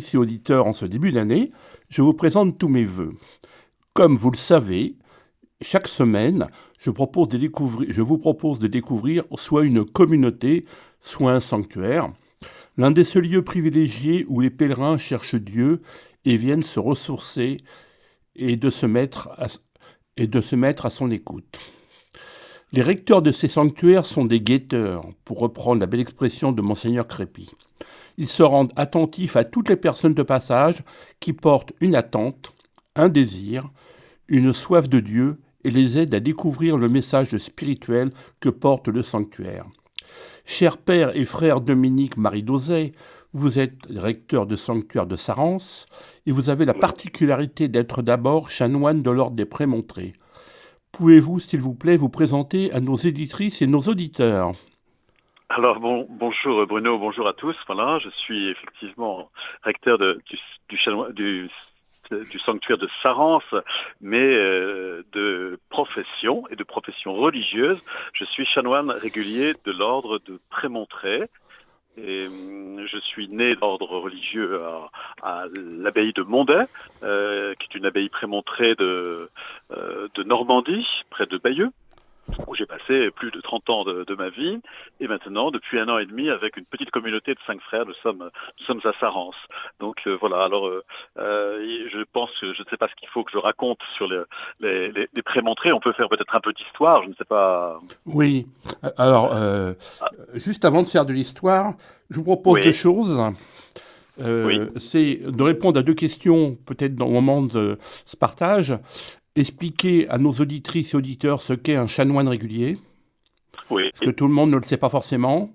Ici 0.00 0.16
auditeurs 0.16 0.66
en 0.66 0.72
ce 0.72 0.86
début 0.86 1.12
d'année, 1.12 1.50
je 1.90 2.00
vous 2.00 2.14
présente 2.14 2.56
tous 2.56 2.68
mes 2.68 2.86
voeux. 2.86 3.16
Comme 3.92 4.16
vous 4.16 4.30
le 4.30 4.36
savez, 4.38 4.96
chaque 5.60 5.88
semaine, 5.88 6.46
je, 6.78 6.88
vous 6.88 7.06
propose 7.06 7.28
de 8.58 8.66
découvrir 8.66 9.24
soit 9.36 9.66
une 9.66 9.84
communauté, 9.84 10.64
soit 11.02 11.32
un 11.32 11.40
sanctuaire, 11.40 12.10
l'un 12.78 12.90
des 12.90 13.04
seuls 13.04 13.24
lieux 13.24 13.44
privilégiés 13.44 14.24
où 14.26 14.40
les 14.40 14.48
pèlerins 14.48 14.96
cherchent 14.96 15.34
Dieu 15.34 15.82
et 16.24 16.38
viennent 16.38 16.62
se 16.62 16.80
ressourcer 16.80 17.58
et 18.36 18.56
de 18.56 18.70
se 18.70 18.86
mettre 18.86 19.28
à, 19.36 19.48
et 20.16 20.28
de 20.28 20.40
se 20.40 20.56
mettre 20.56 20.86
à 20.86 20.90
son 20.90 21.10
écoute. 21.10 21.58
Les 22.72 22.80
recteurs 22.80 23.20
de 23.20 23.32
ces 23.32 23.48
sanctuaires 23.48 24.06
sont 24.06 24.24
des 24.24 24.40
guetteurs, 24.40 25.04
pour 25.26 25.40
reprendre 25.40 25.78
la 25.78 25.86
belle 25.86 26.00
expression 26.00 26.52
de 26.52 26.62
monseigneur 26.62 27.06
Crépy. 27.06 27.50
Ils 28.20 28.28
se 28.28 28.42
rendent 28.42 28.74
attentifs 28.76 29.36
à 29.36 29.44
toutes 29.44 29.70
les 29.70 29.76
personnes 29.76 30.12
de 30.12 30.22
passage 30.22 30.82
qui 31.20 31.32
portent 31.32 31.72
une 31.80 31.94
attente, 31.94 32.52
un 32.94 33.08
désir, 33.08 33.70
une 34.28 34.52
soif 34.52 34.90
de 34.90 35.00
Dieu 35.00 35.40
et 35.64 35.70
les 35.70 35.98
aident 35.98 36.12
à 36.12 36.20
découvrir 36.20 36.76
le 36.76 36.90
message 36.90 37.34
spirituel 37.38 38.10
que 38.40 38.50
porte 38.50 38.88
le 38.88 39.02
sanctuaire. 39.02 39.64
Cher 40.44 40.76
père 40.76 41.16
et 41.16 41.24
frère 41.24 41.62
Dominique 41.62 42.18
Marie 42.18 42.42
Dosay, 42.42 42.92
vous 43.32 43.58
êtes 43.58 43.86
recteur 43.88 44.46
de 44.46 44.56
sanctuaire 44.56 45.06
de 45.06 45.16
Sarance 45.16 45.86
et 46.26 46.32
vous 46.32 46.50
avez 46.50 46.66
la 46.66 46.74
particularité 46.74 47.68
d'être 47.68 48.02
d'abord 48.02 48.50
chanoine 48.50 49.00
de 49.00 49.10
l'ordre 49.10 49.36
des 49.36 49.46
Prémontrés. 49.46 50.12
Pouvez-vous, 50.92 51.40
s'il 51.40 51.62
vous 51.62 51.74
plaît, 51.74 51.96
vous 51.96 52.10
présenter 52.10 52.70
à 52.74 52.80
nos 52.80 52.96
éditrices 52.96 53.62
et 53.62 53.66
nos 53.66 53.80
auditeurs? 53.80 54.52
Alors 55.52 55.80
bon, 55.80 56.06
bonjour 56.08 56.64
Bruno, 56.64 56.96
bonjour 56.96 57.26
à 57.26 57.32
tous. 57.32 57.56
Voilà, 57.66 57.98
je 57.98 58.08
suis 58.08 58.50
effectivement 58.50 59.32
recteur 59.64 59.98
du, 59.98 61.50
sanctuaire 62.46 62.78
de 62.78 62.88
Sarance, 63.02 63.52
mais 64.00 64.32
euh, 64.36 65.02
de 65.10 65.58
profession 65.68 66.44
et 66.50 66.54
de 66.54 66.62
profession 66.62 67.14
religieuse. 67.14 67.82
Je 68.12 68.24
suis 68.26 68.46
chanoine 68.46 68.92
régulier 68.92 69.54
de 69.66 69.72
l'ordre 69.72 70.20
de 70.20 70.38
Prémontré. 70.50 71.24
Et 71.96 72.28
hum, 72.28 72.86
je 72.86 72.98
suis 72.98 73.26
né 73.26 73.56
d'ordre 73.56 73.98
religieux 73.98 74.62
à, 75.24 75.46
l'abbaye 75.56 76.12
de 76.12 76.22
Mondet, 76.22 76.66
euh, 77.02 77.54
qui 77.56 77.64
est 77.64 77.74
une 77.76 77.86
abbaye 77.86 78.08
prémontrée 78.08 78.76
euh, 78.78 79.26
de 79.68 80.22
Normandie, 80.22 80.86
près 81.10 81.26
de 81.26 81.38
Bayeux 81.38 81.72
où 82.46 82.54
j'ai 82.54 82.66
passé 82.66 83.10
plus 83.10 83.30
de 83.30 83.40
30 83.40 83.70
ans 83.70 83.84
de, 83.84 84.14
ma 84.14 84.28
vie. 84.28 84.60
Et 85.00 85.08
maintenant, 85.08 85.50
depuis 85.50 85.78
un 85.78 85.88
an 85.88 85.98
et 85.98 86.06
demi, 86.06 86.28
avec 86.28 86.56
une 86.56 86.64
petite 86.64 86.90
communauté 86.90 87.32
de 87.32 87.38
cinq 87.46 87.60
frères, 87.62 87.86
nous 87.86 87.94
sommes, 88.02 88.30
nous 88.58 88.66
sommes 88.66 88.80
à 88.84 88.92
Sarance. 88.98 89.36
Donc 89.78 89.96
euh, 90.06 90.16
voilà, 90.20 90.44
alors 90.44 90.66
euh, 90.66 90.84
euh, 91.18 91.88
je 91.92 92.02
pense 92.12 92.30
que 92.40 92.52
je 92.52 92.62
ne 92.62 92.66
sais 92.68 92.76
pas 92.76 92.88
ce 92.88 92.94
qu'il 92.96 93.08
faut 93.08 93.24
que 93.24 93.32
je 93.32 93.38
raconte 93.38 93.78
sur 93.96 94.08
les, 94.08 94.22
les, 94.60 95.08
les, 95.12 95.22
prémontrés. 95.22 95.72
On 95.72 95.80
peut 95.80 95.92
faire 95.92 96.08
peut-être 96.08 96.34
un 96.34 96.40
peu 96.40 96.52
d'histoire, 96.52 97.02
je 97.04 97.08
ne 97.08 97.14
sais 97.14 97.24
pas. 97.24 97.78
Oui, 98.06 98.46
alors 98.96 99.34
juste 100.34 100.64
avant 100.64 100.82
de 100.82 100.88
faire 100.88 101.06
de 101.06 101.12
l'histoire, 101.12 101.74
je 102.10 102.16
vous 102.16 102.24
propose 102.24 102.60
deux 102.60 102.72
choses. 102.72 103.20
C'est 104.76 105.20
de 105.22 105.42
répondre 105.42 105.78
à 105.78 105.82
deux 105.82 105.94
questions, 105.94 106.56
peut-être 106.66 106.98
le 106.98 107.06
moment 107.06 107.42
de 107.42 107.78
ce 108.04 108.16
partage 108.16 108.74
expliquer 109.36 110.08
à 110.08 110.18
nos 110.18 110.32
auditrices 110.32 110.94
et 110.94 110.96
auditeurs 110.96 111.40
ce 111.40 111.52
qu'est 111.52 111.76
un 111.76 111.86
chanoine 111.86 112.28
régulier. 112.28 112.78
Oui. 113.70 113.90
Parce 113.90 114.00
que 114.00 114.10
tout 114.10 114.26
le 114.26 114.34
monde 114.34 114.50
ne 114.50 114.56
le 114.56 114.64
sait 114.64 114.76
pas 114.76 114.88
forcément. 114.88 115.50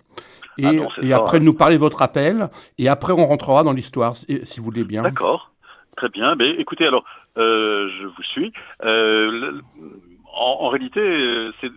Et, 0.58 0.66
ah 0.66 0.88
et 1.02 1.14
après, 1.14 1.40
nous 1.40 1.54
parler 1.54 1.76
de 1.76 1.82
votre 1.82 2.02
appel. 2.02 2.50
Et 2.78 2.88
après, 2.88 3.14
on 3.14 3.26
rentrera 3.26 3.64
dans 3.64 3.74
l'histoire, 3.74 4.16
si 4.16 4.58
vous 4.58 4.64
voulez 4.64 4.86
bien. 4.86 5.04
D'accord. 5.04 5.52
Très 5.98 6.10
bien. 6.10 6.36
Mais 6.36 6.50
écoutez, 6.50 6.86
alors, 6.86 7.04
euh, 7.38 7.90
je 8.00 8.08
vous 8.08 8.24
suis. 8.24 8.54
Euh, 8.84 9.62
en, 10.34 10.58
en, 10.62 10.70
réalité, 10.70 11.00
euh, 11.00 11.54
c'est 11.62 11.72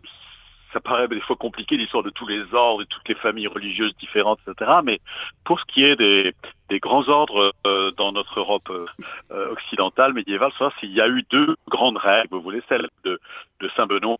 ça 0.72 0.80
paraît 0.80 1.08
des 1.08 1.20
fois 1.20 1.36
compliqué 1.36 1.76
l'histoire 1.76 2.02
de 2.02 2.10
tous 2.10 2.26
les 2.26 2.42
ordres, 2.52 2.80
de 2.80 2.88
toutes 2.88 3.08
les 3.08 3.14
familles 3.14 3.46
religieuses 3.46 3.96
différentes, 3.96 4.38
etc. 4.46 4.80
Mais 4.84 5.00
pour 5.44 5.58
ce 5.60 5.64
qui 5.66 5.82
est 5.84 5.96
des, 5.96 6.34
des 6.68 6.78
grands 6.78 7.08
ordres 7.08 7.54
euh, 7.66 7.90
dans 7.92 8.12
notre 8.12 8.38
Europe 8.38 8.70
euh, 8.70 9.52
occidentale, 9.52 10.12
médiévale, 10.12 10.52
ça, 10.58 10.70
s'il 10.78 10.92
y 10.92 11.00
a 11.00 11.08
eu 11.08 11.24
deux 11.30 11.56
grandes 11.68 11.96
règles, 11.96 12.28
vous 12.32 12.42
voulez, 12.42 12.62
celle 12.68 12.88
de, 13.04 13.18
de 13.60 13.70
Saint 13.76 13.86
Benoît 13.86 14.17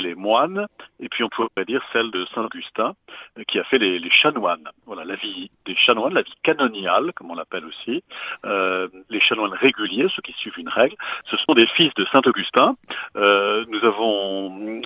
les 0.00 0.14
moines, 0.14 0.66
et 1.00 1.08
puis 1.08 1.24
on 1.24 1.28
pourrait 1.28 1.64
dire 1.66 1.82
celle 1.92 2.10
de 2.10 2.26
Saint 2.34 2.44
Augustin 2.44 2.94
qui 3.48 3.58
a 3.58 3.64
fait 3.64 3.78
les, 3.78 4.10
chanoines. 4.10 4.68
Voilà, 4.86 5.04
la 5.04 5.14
vie 5.14 5.50
des 5.64 5.74
chanoines, 5.74 6.14
la 6.14 6.22
vie 6.22 6.34
canoniale, 6.42 7.12
comme 7.14 7.30
on 7.30 7.34
l'appelle 7.34 7.64
aussi, 7.66 8.02
les 8.44 9.20
chanoines 9.20 9.54
réguliers, 9.54 10.06
ceux 10.14 10.22
qui 10.22 10.32
suivent 10.32 10.58
une 10.58 10.68
règle, 10.68 10.96
ce 11.30 11.36
sont 11.36 11.54
des 11.54 11.66
fils 11.66 11.92
de 11.94 12.04
Saint 12.06 12.22
Augustin. 12.24 12.76
nous 13.14 13.84
avons 13.84 14.82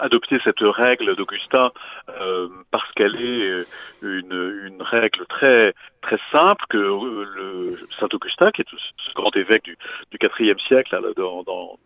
adopté 0.00 0.38
cette 0.44 0.60
règle 0.60 1.14
d'Augustin 1.16 1.70
euh, 2.08 2.48
parce 2.70 2.90
qu'elle 2.92 3.16
est 3.16 3.66
une, 4.02 4.80
règle 4.80 5.24
très 5.26 5.74
très 6.02 6.18
simple 6.32 6.64
que 6.68 6.76
euh, 6.76 7.76
Saint 7.98 8.08
Augustin, 8.12 8.50
qui 8.50 8.62
est 8.62 8.66
ce 8.70 9.14
grand 9.14 9.34
évêque 9.36 9.62
du, 9.62 9.78
du 10.10 10.18
IVe 10.40 10.58
siècle 10.66 10.98
dans, 11.16 11.78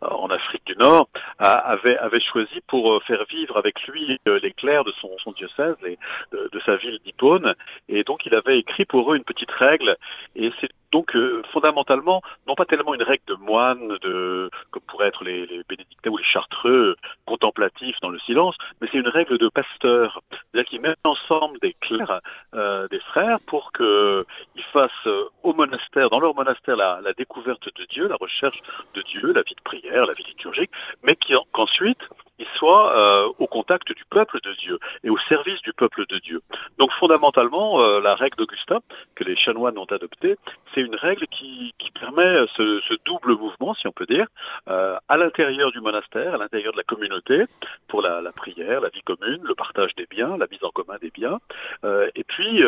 en 0.00 0.28
Afrique 0.30 0.64
du 0.66 0.76
Nord, 0.76 1.08
avait, 1.38 2.20
choisi 2.20 2.60
pour 2.66 2.92
euh, 2.92 3.00
faire 3.00 3.24
vivre 3.28 3.56
avec 3.56 3.82
lui 3.86 4.18
les 4.26 4.52
clercs 4.52 4.84
de 4.84 4.92
son, 5.00 5.32
diocèse, 5.32 5.76
les, 5.82 5.98
de, 6.32 6.60
sa 6.64 6.76
ville 6.76 6.98
d'Hippone. 7.04 7.54
Et 7.88 8.04
donc 8.04 8.26
il 8.26 8.34
avait 8.34 8.58
écrit 8.58 8.84
pour 8.84 9.12
eux 9.12 9.16
une 9.16 9.24
petite 9.24 9.50
règle. 9.50 9.96
Et 10.36 10.50
c'est 10.60 10.70
donc 10.92 11.16
euh, 11.16 11.42
fondamentalement, 11.50 12.22
non 12.46 12.54
pas 12.54 12.66
tellement 12.66 12.94
une 12.94 13.02
règle 13.02 13.24
de 13.26 13.34
moine, 13.34 13.98
de, 14.02 14.48
comme 14.70 14.82
pourraient 14.82 15.08
être 15.08 15.24
les 15.24 15.46
bénédictins 15.68 16.10
ou 16.10 16.18
les 16.18 16.24
chartreux 16.24 16.96
contemplatifs 17.44 17.96
dans 18.00 18.08
le 18.08 18.18
silence, 18.20 18.56
mais 18.80 18.88
c'est 18.90 18.98
une 18.98 19.08
règle 19.08 19.38
de 19.38 19.48
pasteur, 19.48 20.22
c'est-à-dire 20.30 20.68
qu'ils 20.68 20.80
mettent 20.80 21.04
ensemble 21.04 21.58
des 21.60 21.74
clercs, 21.80 22.20
euh, 22.54 22.88
des 22.88 23.00
frères, 23.00 23.38
pour 23.46 23.72
qu'ils 23.72 24.64
fassent 24.72 24.90
euh, 25.06 25.28
au 25.42 25.52
monastère, 25.52 26.10
dans 26.10 26.20
leur 26.20 26.34
monastère, 26.34 26.76
la, 26.76 27.12
découverte 27.16 27.68
de 27.76 27.84
Dieu, 27.86 28.08
la 28.08 28.16
recherche 28.16 28.58
de 28.94 29.02
Dieu, 29.02 29.32
la 29.32 29.42
vie 29.42 29.54
de 29.54 29.62
prière, 29.62 30.06
la 30.06 30.14
vie 30.14 30.24
liturgique, 30.24 30.70
mais 31.02 31.16
qu'ensuite, 31.52 32.00
il 32.00 32.23
soit 32.56 32.96
euh, 32.96 33.28
au 33.38 33.46
contact 33.46 33.92
du 33.92 34.04
peuple 34.10 34.40
de 34.42 34.52
Dieu 34.54 34.78
et 35.02 35.10
au 35.10 35.18
service 35.28 35.60
du 35.62 35.72
peuple 35.72 36.06
de 36.08 36.18
Dieu. 36.18 36.42
Donc 36.78 36.90
fondamentalement, 36.92 37.80
euh, 37.80 38.00
la 38.00 38.14
règle 38.14 38.36
d'Augustin, 38.36 38.80
que 39.14 39.24
les 39.24 39.36
chanoines 39.36 39.78
ont 39.78 39.84
adoptée, 39.84 40.36
c'est 40.74 40.80
une 40.80 40.96
règle 40.96 41.26
qui, 41.28 41.74
permet 42.00 42.46
ce, 42.56 42.80
ce, 42.88 42.94
double 43.04 43.36
mouvement, 43.36 43.74
si 43.74 43.86
on 43.86 43.92
peut 43.92 44.06
dire, 44.06 44.26
euh, 44.68 44.96
à 45.08 45.16
l'intérieur 45.16 45.70
du 45.70 45.80
monastère, 45.80 46.34
à 46.34 46.38
l'intérieur 46.38 46.72
de 46.72 46.78
la 46.78 46.82
communauté, 46.82 47.44
pour 47.88 48.02
la, 48.02 48.20
prière, 48.32 48.80
la 48.80 48.88
vie 48.88 49.02
commune, 49.02 49.40
le 49.42 49.54
partage 49.54 49.94
des 49.94 50.06
biens, 50.06 50.36
la 50.36 50.46
mise 50.50 50.62
en 50.64 50.70
commun 50.70 50.96
des 51.00 51.10
biens, 51.10 51.38
euh, 51.84 52.10
et 52.14 52.24
puis 52.24 52.62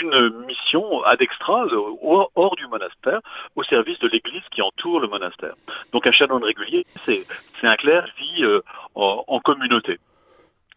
une 0.00 0.44
mission 0.46 1.02
ad 1.04 1.22
extra 1.22 1.66
hors 2.02 2.56
du 2.56 2.66
monastère 2.66 3.20
au 3.56 3.62
service 3.62 3.98
de 4.00 4.08
l'église 4.08 4.42
qui 4.50 4.62
entoure 4.62 5.00
le 5.00 5.08
monastère. 5.08 5.54
Donc 5.92 6.06
un 6.06 6.12
chanoine 6.12 6.44
régulier, 6.44 6.86
c'est 7.04 7.24
un 7.62 7.76
clerc 7.76 8.06
vit 8.18 8.44
euh, 8.44 8.60
communauté. 9.48 9.98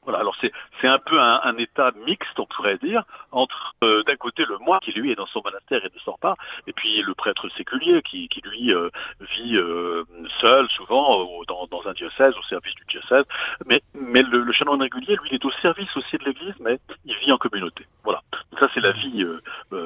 Voilà, 0.03 0.19
alors 0.19 0.35
c'est 0.41 0.87
un 0.87 0.97
peu 0.97 1.19
un, 1.19 1.41
un, 1.43 1.55
état 1.57 1.91
mixte, 2.07 2.39
on 2.39 2.47
pourrait 2.47 2.79
dire, 2.79 3.03
entre 3.31 3.75
euh, 3.83 4.01
d'un 4.03 4.15
côté 4.15 4.45
le 4.45 4.57
moine 4.57 4.79
qui 4.79 4.91
lui 4.93 5.11
est 5.11 5.15
dans 5.15 5.27
son 5.27 5.41
monastère 5.45 5.85
et 5.85 5.91
ne 5.93 5.99
sort 5.99 6.17
pas, 6.17 6.35
et 6.65 6.73
puis 6.73 7.03
le 7.03 7.13
prêtre 7.13 7.47
séculier 7.55 8.01
qui, 8.01 8.27
qui 8.27 8.41
lui 8.41 8.73
euh, 8.73 8.89
vit 9.19 9.57
euh, 9.57 10.03
seul 10.39 10.67
souvent 10.69 11.05
dans, 11.47 11.67
dans, 11.67 11.87
un 11.87 11.93
diocèse, 11.93 12.33
au 12.35 12.43
service 12.43 12.73
du 12.73 12.85
diocèse. 12.89 13.25
Mais, 13.67 13.83
mais 13.93 14.23
le, 14.23 14.39
le 14.41 14.53
chanoine 14.53 14.81
régulier, 14.81 15.17
lui, 15.17 15.29
il 15.29 15.35
est 15.35 15.45
au 15.45 15.51
service 15.61 15.95
aussi 15.95 16.17
de 16.17 16.23
l'Église, 16.23 16.55
mais 16.61 16.79
il 17.05 17.15
vit 17.17 17.31
en 17.31 17.37
communauté. 17.37 17.85
Voilà. 18.03 18.21
Donc 18.51 18.59
ça 18.59 18.69
c'est 18.73 18.81
la 18.81 18.93
vie 18.93 19.23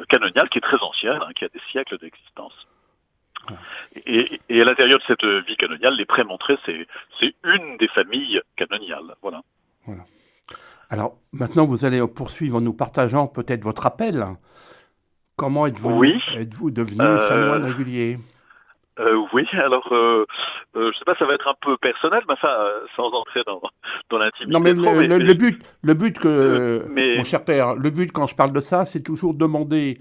canoniale 0.08 0.48
qui 0.48 0.60
est 0.60 0.68
très 0.70 0.82
ancienne, 0.82 1.20
hein, 1.22 1.34
qui 1.36 1.44
a 1.44 1.50
des 1.50 1.62
siècles 1.72 1.98
d'existence. 1.98 2.65
Et, 4.06 4.40
et, 4.50 4.62
à 4.62 4.66
l'intérieur 4.66 5.00
de 5.00 5.04
cette 5.08 5.26
vie 5.48 5.56
canoniale, 5.56 5.96
les 5.96 6.06
prémontrés, 6.06 6.58
c'est 6.66 6.88
c'est 7.20 7.34
une 7.44 7.78
des 7.78 7.88
familles 7.88 8.42
canoniales. 8.56 9.16
Voilà. 9.22 9.42
Voilà. 9.86 10.04
Alors 10.90 11.18
maintenant, 11.32 11.66
vous 11.66 11.86
allez 11.86 12.06
poursuivre 12.08 12.58
en 12.58 12.62
nous 12.62 12.74
partageant 12.74 13.28
peut-être 13.28 13.64
votre 13.64 13.86
appel. 13.86 14.26
Comment 15.36 15.68
êtes-vous 15.68 15.92
oui. 15.92 16.22
êtes-vous 16.36 16.72
devenu 16.72 17.02
euh... 17.02 17.28
chanoine 17.28 17.64
régulier? 17.66 18.20
Euh, 19.00 19.22
oui, 19.34 19.46
alors 19.54 19.88
euh, 19.92 20.26
euh, 20.78 20.92
je 20.94 20.98
sais 20.98 21.04
pas, 21.06 21.16
ça 21.16 21.26
va 21.26 21.34
être 21.34 21.48
un 21.50 21.54
peu 21.62 21.76
personnel, 21.78 22.22
mais 22.28 22.34
enfin, 22.34 22.48
euh, 22.50 22.80
sans 22.96 23.10
entrer 23.12 23.42
dans, 23.46 23.62
dans 24.10 24.18
l'intimité. 24.18 24.54
Non, 24.54 24.60
mais, 24.62 24.74
trop, 24.74 24.84
le, 24.94 25.02
le- 25.02 25.18
mais- 25.18 25.26
le 25.26 25.34
but, 25.34 25.62
le 25.84 25.94
but 25.94 26.18
que, 26.18 26.28
Euh, 26.30 26.80
mais- 26.90 27.18
mon 27.18 27.24
cher 27.26 27.44
père, 27.44 27.76
le 27.76 27.90
but 27.90 28.12
quand 28.14 28.26
je 28.28 28.36
parle 28.36 28.52
de 28.54 28.60
ça, 28.62 28.86
c'est 28.86 29.02
toujours 29.02 29.34
demander 29.34 29.98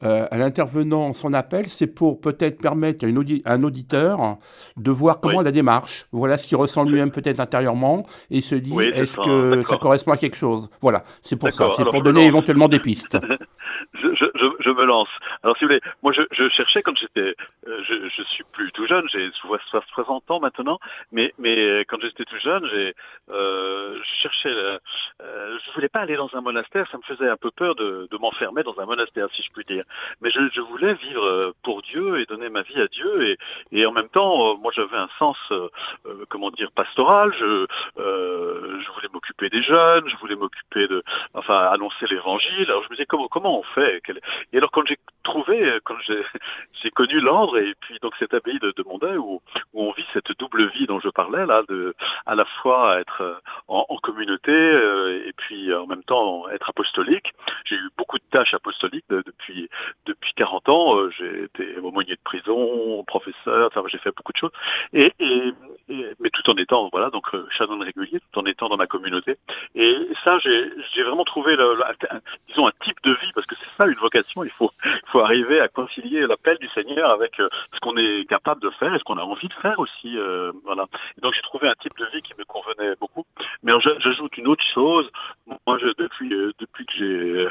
à 0.00 0.38
l'intervenant 0.38 1.12
son 1.12 1.34
appel, 1.34 1.68
c'est 1.68 1.88
pour 1.92 2.20
peut-être 2.20 2.60
permettre 2.62 3.04
à, 3.04 3.08
une 3.08 3.18
audi- 3.18 3.42
à 3.44 3.54
un 3.54 3.62
auditeur 3.64 4.36
de 4.76 4.90
voir 4.92 5.20
comment 5.20 5.38
Oui. 5.38 5.44
la 5.44 5.50
démarche, 5.50 6.06
voilà 6.12 6.38
ce 6.38 6.46
qu'il 6.46 6.56
ressent 6.56 6.84
lui-même 6.84 7.10
peut-être 7.10 7.40
intérieurement, 7.40 8.06
et 8.30 8.40
se 8.40 8.54
dit 8.54 8.72
Oui, 8.72 8.90
est-ce 8.94 9.14
ça, 9.16 9.22
que 9.22 9.62
ça 9.62 9.76
correspond 9.76 10.12
à 10.12 10.16
quelque 10.16 10.36
chose? 10.36 10.70
Voilà, 10.80 11.02
c'est 11.22 11.36
pour 11.38 11.50
ça, 11.52 11.68
c'est 11.76 11.84
pour 11.84 12.02
donner 12.02 12.26
éventuellement 12.26 12.68
des 12.68 12.78
pistes. 12.78 13.18
je, 13.94 14.14
je, 14.14 14.24
je, 14.36 14.46
je 14.60 14.70
me 14.70 14.84
lance. 14.84 15.08
Alors, 15.42 15.56
si 15.58 15.64
vous 15.64 15.68
voulez, 15.68 15.80
moi, 16.02 16.12
je, 16.12 16.48
cherchais 16.48 16.80
quand 16.82 16.96
j'étais, 16.96 17.34
je, 17.66 17.94
je 18.16 18.22
suis 18.42 18.52
plus 18.52 18.72
tout 18.72 18.86
jeune, 18.86 19.08
j'ai 19.08 19.30
60 19.32 20.30
ans 20.30 20.40
maintenant, 20.40 20.78
mais, 21.12 21.32
mais 21.38 21.80
quand 21.88 22.00
j'étais 22.00 22.24
tout 22.24 22.38
jeune, 22.38 22.66
j'ai, 22.72 22.94
euh, 23.30 23.98
je 24.02 24.22
cherchais, 24.22 24.48
euh, 24.48 24.78
euh, 25.22 25.58
je 25.64 25.72
voulais 25.74 25.88
pas 25.88 26.00
aller 26.00 26.16
dans 26.16 26.30
un 26.34 26.40
monastère, 26.40 26.86
ça 26.90 26.98
me 26.98 27.02
faisait 27.02 27.28
un 27.28 27.36
peu 27.36 27.50
peur 27.50 27.74
de, 27.74 28.08
m'enfermer 28.18 28.62
dans 28.62 28.78
un 28.80 28.86
monastère, 28.86 29.28
si 29.34 29.42
je 29.42 29.50
puis 29.52 29.64
dire. 29.64 29.84
Mais 30.20 30.30
je, 30.30 30.60
voulais 30.60 30.94
vivre 30.94 31.24
euh, 31.24 31.52
pour 31.62 31.82
Dieu 31.82 32.20
et 32.20 32.26
donner 32.26 32.48
ma 32.48 32.62
vie 32.62 32.80
à 32.80 32.88
Dieu, 32.88 33.36
et, 33.72 33.86
en 33.86 33.92
même 33.92 34.08
temps, 34.08 34.52
euh, 34.52 34.56
moi, 34.56 34.72
j'avais 34.74 34.96
un 34.96 35.08
sens, 35.18 35.36
comment 36.28 36.50
dire, 36.50 36.70
pastoral. 36.72 37.32
Je, 37.38 37.66
voulais 37.96 39.08
m'occuper 39.12 39.48
des 39.48 39.62
jeunes, 39.62 40.08
je 40.08 40.16
voulais 40.16 40.34
m'occuper 40.34 40.88
de, 40.88 41.02
enfin, 41.34 41.58
annoncer 41.72 42.06
l'évangile. 42.10 42.64
Alors 42.68 42.82
je 42.82 42.88
me 42.88 42.96
disais 42.96 43.06
comment 43.06 43.58
on 43.58 43.62
fait? 43.62 44.02
Et 44.52 44.58
alors 44.58 44.70
quand 44.70 44.82
j'ai 44.86 44.98
trouvé, 45.28 45.62
euh, 45.64 45.80
quand 45.84 45.96
j'ai 46.06 46.22
j'ai 46.82 46.90
connu 46.90 47.20
l'ordre 47.20 47.58
et 47.58 47.74
puis 47.80 47.98
donc 48.02 48.14
cette 48.18 48.34
abbaye 48.34 48.58
de, 48.58 48.72
de 48.76 48.82
où, 49.18 49.40
où 49.74 49.82
on 49.82 49.92
vit 49.92 50.04
cette 50.12 50.32
double 50.38 50.68
vie 50.70 50.86
dont 50.86 51.00
je 51.00 51.08
parlais 51.08 51.44
là, 51.46 51.62
de 51.68 51.94
à 52.26 52.34
la 52.34 52.44
fois 52.60 52.98
être 53.00 53.20
euh, 53.22 53.34
en, 53.68 53.84
communauté 54.02 54.52
euh, 54.52 55.22
et 55.26 55.32
puis 55.32 55.70
euh, 55.70 55.82
en 55.82 55.86
même 55.86 56.02
temps 56.04 56.48
être 56.48 56.70
apostolique. 56.70 57.34
J'ai 57.66 57.76
eu 57.76 57.90
beaucoup 57.98 58.16
de 58.18 58.24
tâches 58.30 58.54
apostoliques 58.54 59.04
de- 59.10 59.22
depuis 59.26 59.68
depuis 60.06 60.32
40 60.34 60.68
ans. 60.68 60.96
Euh, 60.96 61.10
J'ai 61.18 61.44
été 61.44 61.78
aumônier 61.78 62.14
de 62.14 62.20
prison, 62.24 63.04
professeur, 63.04 63.66
enfin 63.68 63.82
j'ai 63.88 63.98
fait 63.98 64.14
beaucoup 64.16 64.32
de 64.32 64.38
choses. 64.38 64.52
Et, 64.94 65.12
mais 66.20 66.30
tout 66.30 66.48
en 66.50 66.56
étant 66.56 66.88
voilà 66.92 67.10
donc 67.10 67.26
euh, 67.34 67.46
chanoine 67.50 67.82
régulier, 67.82 68.20
tout 68.32 68.40
en 68.40 68.46
étant 68.46 68.68
dans 68.68 68.76
ma 68.76 68.86
communauté. 68.86 69.36
Et 69.74 69.94
ça 70.24 70.38
j'ai 70.38 71.02
vraiment 71.02 71.24
trouvé 71.24 71.56
disons 72.48 72.66
un 72.68 72.72
type 72.84 73.00
de 73.02 73.12
vie 73.12 73.32
parce 73.34 73.46
que 73.46 73.54
c'est 73.56 73.76
ça 73.76 73.86
une 73.86 73.98
vocation. 73.98 74.44
Il 74.44 74.50
faut 74.50 74.70
arriver 75.20 75.60
à 75.60 75.68
concilier 75.68 76.26
l'appel 76.26 76.58
du 76.58 76.68
Seigneur 76.70 77.12
avec 77.12 77.38
euh, 77.40 77.48
ce 77.74 77.80
qu'on 77.80 77.96
est 77.96 78.28
capable 78.28 78.60
de 78.62 78.70
faire 78.70 78.94
et 78.94 78.98
ce 78.98 79.04
qu'on 79.04 79.18
a 79.18 79.22
envie 79.22 79.48
de 79.48 79.54
faire 79.54 79.78
aussi. 79.78 80.16
euh, 80.16 80.52
voilà. 80.64 80.86
Donc 81.22 81.34
j'ai 81.34 81.42
trouvé 81.42 81.68
un 81.68 81.74
type 81.74 81.96
de 81.98 82.06
vie 82.06 82.22
qui 82.22 82.32
me 82.38 82.44
convenait 82.44 82.94
beaucoup. 83.00 83.24
Mais 83.62 83.72
j'ajoute 83.80 84.36
une 84.36 84.48
autre 84.48 84.64
chose. 84.74 85.08
Moi, 85.66 85.78
depuis 85.98 86.32
euh, 86.34 86.52
depuis 86.58 86.86
que 86.86 86.92
j'ai 86.96 87.04
euh, 87.04 87.50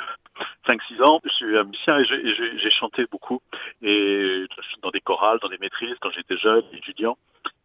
5-6 0.67 1.01
ans, 1.03 1.19
je 1.23 1.29
suis 1.29 1.45
musicien 1.45 1.99
et 1.99 2.05
j'ai- 2.05 2.69
chanté 2.69 3.05
beaucoup 3.11 3.41
et 3.81 4.45
dans 4.83 4.91
des 4.91 4.99
chorales, 4.99 5.39
dans 5.41 5.47
des 5.49 5.57
maîtrises 5.57 5.95
quand 5.99 6.11
j'étais 6.11 6.37
jeune, 6.37 6.63
étudiant. 6.73 7.17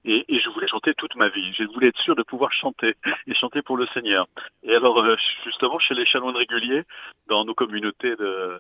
Et, 0.05 0.25
je 0.29 0.49
voulais 0.51 0.67
chanter 0.67 0.95
toute 0.95 1.15
ma 1.17 1.29
vie. 1.29 1.53
Je 1.53 1.65
voulais 1.65 1.89
être 1.89 2.01
sûr 2.01 2.17
de 2.17 2.23
pouvoir 2.23 2.51
chanter 2.53 2.97
et 3.27 3.35
chanter 3.35 3.63
pour 3.63 3.77
le 3.77 3.87
Seigneur. 3.89 4.27
Et 4.65 4.75
alors, 4.75 5.05
justement, 5.45 5.79
chez 5.79 5.95
les 5.95 6.07
chanoines 6.07 6.37
réguliers, 6.37 6.83
dans 7.29 7.45
nos 7.45 7.55
communautés 7.55 8.17
de, 8.17 8.59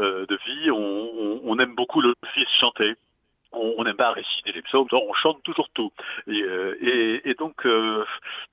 euh, 0.00 0.26
de 0.26 0.38
vie, 0.46 0.70
on, 0.70 1.58
aime 1.58 1.74
beaucoup 1.74 2.00
le 2.00 2.14
fils 2.34 2.48
chanter. 2.48 2.94
On 3.52 3.84
n'aime 3.84 3.96
pas 3.96 4.10
réciter 4.10 4.50
les 4.50 4.62
psaumes, 4.62 4.88
on 4.90 5.12
chante 5.12 5.40
toujours 5.44 5.68
tout. 5.70 5.92
Et, 6.26 6.42
euh, 6.42 7.20
et- 7.24 7.34
donc, 7.34 7.64
euh, 7.66 8.04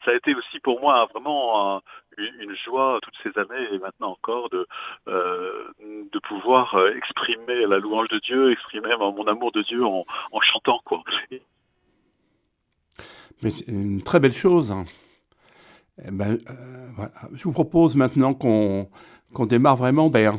ça 0.06 0.12
a 0.12 0.14
été 0.14 0.36
aussi 0.36 0.60
pour 0.60 0.80
moi 0.80 1.08
vraiment 1.12 1.78
un- 1.78 1.82
une, 2.18 2.56
joie 2.56 3.00
toutes 3.02 3.16
ces 3.24 3.40
années 3.40 3.68
et 3.72 3.80
maintenant 3.80 4.12
encore 4.12 4.50
de, 4.50 4.68
de 5.08 6.20
pouvoir 6.20 6.78
exprimer 6.96 7.66
la 7.66 7.80
louange 7.80 8.10
de 8.10 8.20
Dieu, 8.20 8.52
exprimer 8.52 8.96
mon 8.98 9.26
amour 9.26 9.52
de 9.52 9.64
Dieu 9.64 9.84
en, 9.84 10.04
chantant. 10.42 10.80
Quoi. 10.86 11.04
C'est 13.42 13.68
une 13.68 14.04
très 14.04 14.20
belle 14.20 14.34
chose. 14.34 14.76
Eh 16.06 16.12
ben, 16.12 16.38
voilà. 16.96 17.12
Je 17.34 17.44
vous 17.44 17.54
propose 17.54 17.96
maintenant 17.96 18.34
qu'on 18.36 18.88
qu'on 19.34 19.46
démarre 19.46 19.78
vraiment 19.78 20.10
d'air. 20.10 20.36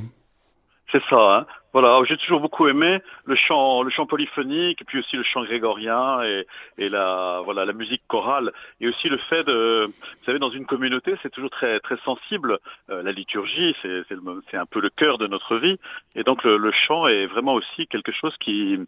C'est 0.92 1.02
ça. 1.10 1.38
Hein. 1.38 1.46
Voilà, 1.72 1.98
j'ai 2.06 2.16
toujours 2.18 2.40
beaucoup 2.40 2.68
aimé 2.68 3.00
le 3.24 3.34
chant, 3.34 3.82
le 3.82 3.90
chant 3.90 4.04
polyphonique, 4.06 4.82
et 4.82 4.84
puis 4.84 4.98
aussi 4.98 5.16
le 5.16 5.22
chant 5.22 5.42
grégorien 5.42 6.22
et, 6.22 6.46
et 6.76 6.88
la, 6.90 7.40
voilà, 7.44 7.64
la 7.64 7.72
musique 7.72 8.02
chorale, 8.08 8.52
et 8.80 8.88
aussi 8.88 9.08
le 9.08 9.16
fait 9.16 9.42
de, 9.44 9.86
vous 9.86 10.24
savez, 10.26 10.38
dans 10.38 10.50
une 10.50 10.66
communauté, 10.66 11.14
c'est 11.22 11.30
toujours 11.30 11.50
très, 11.50 11.80
très 11.80 11.96
sensible. 12.04 12.58
Euh, 12.90 13.02
la 13.02 13.12
liturgie, 13.12 13.74
c'est, 13.80 14.02
c'est, 14.08 14.56
un 14.58 14.66
peu 14.66 14.80
le 14.80 14.90
cœur 14.90 15.16
de 15.16 15.26
notre 15.26 15.56
vie, 15.56 15.78
et 16.14 16.24
donc 16.24 16.44
le, 16.44 16.58
le 16.58 16.72
chant 16.72 17.06
est 17.06 17.26
vraiment 17.26 17.54
aussi 17.54 17.86
quelque 17.86 18.12
chose 18.12 18.34
qui, 18.38 18.78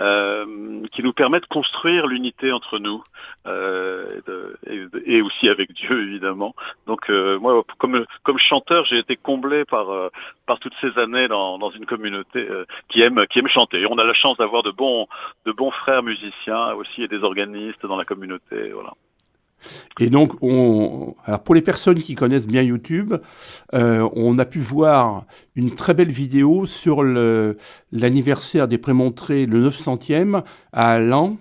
euh, 0.00 0.80
qui 0.90 1.02
nous 1.04 1.12
permet 1.12 1.38
de 1.40 1.46
construire 1.46 2.08
l'unité 2.08 2.50
entre 2.50 2.78
nous, 2.80 3.04
euh, 3.46 4.18
et, 4.18 4.30
de- 4.30 4.58
et 4.66 4.82
et 5.04 5.22
aussi 5.22 5.48
avec 5.48 5.72
Dieu 5.72 6.02
évidemment. 6.02 6.54
Donc 6.86 7.10
euh, 7.10 7.38
moi, 7.38 7.62
comme, 7.78 8.04
comme 8.24 8.38
chanteur, 8.38 8.84
j'ai 8.86 8.98
été 8.98 9.14
comblé 9.16 9.64
par 9.64 9.90
euh, 9.90 10.08
par 10.46 10.58
toutes 10.58 10.74
ces 10.80 10.98
années 10.98 11.28
dans, 11.28 11.58
dans 11.58 11.70
une 11.70 11.86
communauté 11.86 12.31
euh, 12.36 12.64
qui 12.88 13.02
aime 13.02 13.24
qui 13.30 13.38
aime 13.38 13.48
chanter. 13.48 13.86
On 13.90 13.98
a 13.98 14.04
la 14.04 14.14
chance 14.14 14.36
d'avoir 14.38 14.62
de 14.62 14.70
bons 14.70 15.06
de 15.46 15.52
bons 15.52 15.70
frères 15.70 16.02
musiciens 16.02 16.72
aussi 16.74 17.02
et 17.02 17.08
des 17.08 17.22
organistes 17.22 17.84
dans 17.86 17.96
la 17.96 18.04
communauté. 18.04 18.70
Voilà. 18.72 18.92
Et 20.00 20.10
donc, 20.10 20.32
on, 20.42 21.14
alors 21.24 21.42
pour 21.42 21.54
les 21.54 21.62
personnes 21.62 22.00
qui 22.00 22.14
connaissent 22.14 22.46
bien 22.46 22.62
YouTube, 22.62 23.14
euh, 23.74 24.08
on 24.14 24.38
a 24.38 24.44
pu 24.44 24.58
voir 24.58 25.24
une 25.54 25.72
très 25.72 25.94
belle 25.94 26.10
vidéo 26.10 26.66
sur 26.66 27.02
l'anniversaire 27.02 28.68
des 28.68 28.78
Prémontrés, 28.78 29.46
le 29.46 29.68
900e, 29.68 30.42
à 30.72 30.98
Lan, 30.98 31.36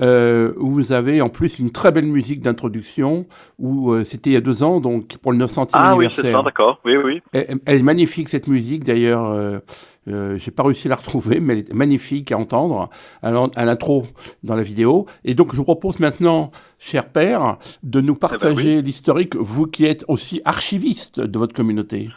euh, 0.00 0.52
où 0.58 0.70
vous 0.70 0.92
avez 0.92 1.20
en 1.20 1.28
plus 1.28 1.58
une 1.58 1.70
très 1.70 1.92
belle 1.92 2.06
musique 2.06 2.40
d'introduction, 2.40 3.26
où 3.58 3.92
euh, 3.92 4.04
c'était 4.04 4.30
il 4.30 4.34
y 4.34 4.36
a 4.36 4.40
deux 4.40 4.62
ans, 4.62 4.80
donc 4.80 5.16
pour 5.18 5.32
le 5.32 5.38
900e 5.38 5.68
Ah 5.72 5.96
oui, 5.96 6.06
c'est 6.08 6.20
anniversaire. 6.20 6.38
ça, 6.38 6.42
d'accord. 6.42 6.80
Oui, 6.84 6.96
oui. 6.96 7.22
Elle, 7.32 7.58
elle 7.64 7.78
est 7.78 7.82
magnifique 7.82 8.28
cette 8.28 8.46
musique 8.46 8.84
d'ailleurs. 8.84 9.26
Euh, 9.30 9.58
euh, 10.08 10.36
J'ai 10.38 10.50
pas 10.52 10.62
réussi 10.62 10.86
à 10.86 10.90
la 10.90 10.96
retrouver, 10.96 11.40
mais 11.40 11.54
elle 11.54 11.58
est 11.60 11.74
magnifique 11.74 12.30
à 12.30 12.38
entendre 12.38 12.90
à 13.22 13.64
l'intro 13.64 14.06
dans 14.44 14.54
la 14.54 14.62
vidéo. 14.62 15.06
Et 15.24 15.34
donc 15.34 15.52
je 15.52 15.56
vous 15.56 15.64
propose 15.64 15.98
maintenant, 15.98 16.50
cher 16.78 17.08
père, 17.08 17.58
de 17.82 18.00
nous 18.00 18.14
partager 18.14 18.82
l'historique, 18.82 19.34
vous 19.34 19.66
qui 19.66 19.84
êtes 19.84 20.04
aussi 20.08 20.40
archiviste 20.44 21.20
de 21.20 21.38
votre 21.38 21.54
communauté. 21.54 22.10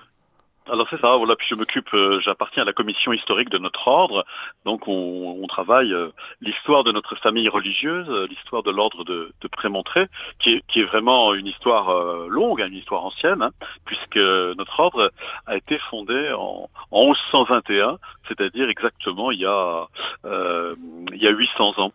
Alors 0.71 0.87
c'est 0.89 1.01
ça, 1.01 1.15
voilà, 1.15 1.35
puis 1.35 1.47
je 1.49 1.55
m'occupe, 1.55 1.93
euh, 1.93 2.19
j'appartiens 2.21 2.63
à 2.63 2.65
la 2.65 2.73
commission 2.73 3.11
historique 3.11 3.49
de 3.49 3.57
notre 3.57 3.87
ordre, 3.87 4.25
donc 4.65 4.87
on, 4.87 5.45
travaille 5.47 5.91
euh, 5.93 6.09
l'histoire 6.41 6.83
de 6.83 6.91
notre 6.91 7.15
famille 7.15 7.49
religieuse, 7.49 8.07
euh, 8.07 8.27
l'histoire 8.27 8.61
de 8.61 8.69
l'ordre 8.69 9.03
de, 9.03 9.31
Prémontré, 9.51 10.07
qui 10.37 10.53
est, 10.53 10.63
qui 10.67 10.81
est 10.81 10.83
vraiment 10.83 11.33
une 11.33 11.47
histoire 11.47 11.91
longue, 12.27 12.61
hein, 12.61 12.67
une 12.67 12.77
histoire 12.77 13.03
ancienne, 13.03 13.41
hein, 13.41 13.51
puisque 13.83 14.15
notre 14.15 14.79
ordre 14.79 15.11
a 15.47 15.57
été 15.57 15.79
fondé 15.89 16.31
en, 16.37 16.69
en 16.91 17.05
1121, 17.05 17.97
c'est-à-dire 18.27 18.69
exactement 18.69 19.31
il 19.31 19.39
y 19.39 19.45
a, 19.45 19.87
il 20.23 21.21
y 21.21 21.27
a 21.27 21.31
800 21.31 21.79
ans. 21.79 21.91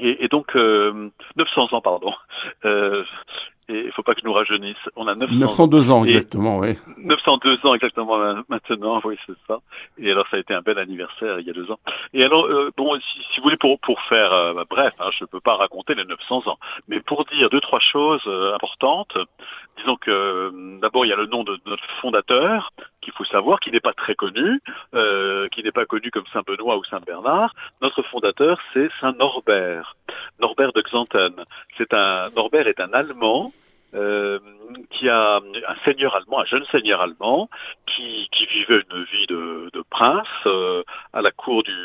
Et, 0.00 0.24
et 0.24 0.28
donc, 0.28 0.54
euh, 0.56 1.10
900 1.36 1.72
ans, 1.72 1.80
pardon. 1.80 2.14
Et 3.72 3.84
il 3.86 3.92
faut 3.92 4.02
pas 4.02 4.14
que 4.14 4.20
je 4.20 4.26
nous 4.26 4.32
rajeunisse. 4.32 4.76
On 4.96 5.06
a 5.06 5.14
900 5.14 5.32
ans. 5.34 5.38
902 5.38 5.90
ans 5.92 6.04
exactement, 6.04 6.58
oui. 6.58 6.76
902 6.98 7.58
ans 7.64 7.74
exactement 7.74 8.18
ma- 8.18 8.42
maintenant, 8.48 9.00
oui 9.04 9.16
c'est 9.26 9.36
ça. 9.46 9.58
Et 9.98 10.10
alors 10.10 10.26
ça 10.28 10.36
a 10.38 10.40
été 10.40 10.52
un 10.54 10.60
bel 10.60 10.78
anniversaire 10.78 11.38
il 11.38 11.46
y 11.46 11.50
a 11.50 11.52
deux 11.52 11.70
ans. 11.70 11.78
Et 12.12 12.24
alors 12.24 12.46
euh, 12.46 12.70
bon, 12.76 12.98
si, 12.98 13.18
si 13.32 13.38
vous 13.38 13.44
voulez 13.44 13.56
pour 13.56 13.78
pour 13.78 14.00
faire 14.02 14.32
euh, 14.32 14.54
bah, 14.54 14.64
bref, 14.68 14.92
hein, 14.98 15.10
je 15.16 15.22
ne 15.24 15.28
peux 15.28 15.40
pas 15.40 15.54
raconter 15.54 15.94
les 15.94 16.04
900 16.04 16.48
ans, 16.48 16.58
mais 16.88 17.00
pour 17.00 17.24
dire 17.26 17.48
deux 17.48 17.60
trois 17.60 17.80
choses 17.80 18.22
euh, 18.26 18.54
importantes. 18.54 19.16
Disons 19.78 19.96
que 19.96 20.10
euh, 20.10 20.50
d'abord 20.82 21.06
il 21.06 21.08
y 21.08 21.12
a 21.12 21.16
le 21.16 21.26
nom 21.26 21.42
de 21.44 21.58
notre 21.64 21.84
fondateur 22.02 22.72
qu'il 23.00 23.14
faut 23.14 23.24
savoir, 23.24 23.60
qui 23.60 23.70
n'est 23.70 23.80
pas 23.80 23.94
très 23.94 24.14
connu, 24.14 24.60
euh, 24.94 25.48
qui 25.48 25.62
n'est 25.62 25.72
pas 25.72 25.86
connu 25.86 26.10
comme 26.10 26.24
Saint 26.32 26.42
Benoît 26.46 26.76
ou 26.76 26.84
Saint 26.84 27.00
Bernard. 27.00 27.54
Notre 27.80 28.02
fondateur 28.02 28.58
c'est 28.74 28.90
Saint 29.00 29.12
Norbert, 29.12 29.96
Norbert 30.40 30.72
de 30.72 30.82
Xanten. 30.82 31.32
C'est 31.78 31.94
un 31.94 32.30
Norbert 32.36 32.66
est 32.66 32.80
un 32.80 32.92
Allemand 32.92 33.52
euh, 33.94 34.38
qui 34.90 35.08
a 35.08 35.36
un 35.36 35.84
seigneur 35.84 36.14
allemand, 36.14 36.40
un 36.40 36.44
jeune 36.44 36.64
seigneur 36.66 37.00
allemand, 37.00 37.48
qui, 37.86 38.28
qui 38.32 38.46
vivait 38.46 38.82
une 38.90 39.04
vie 39.04 39.26
de, 39.26 39.70
de 39.72 39.82
prince 39.88 40.26
euh, 40.46 40.82
à 41.12 41.22
la 41.22 41.30
cour 41.30 41.62
du, 41.62 41.76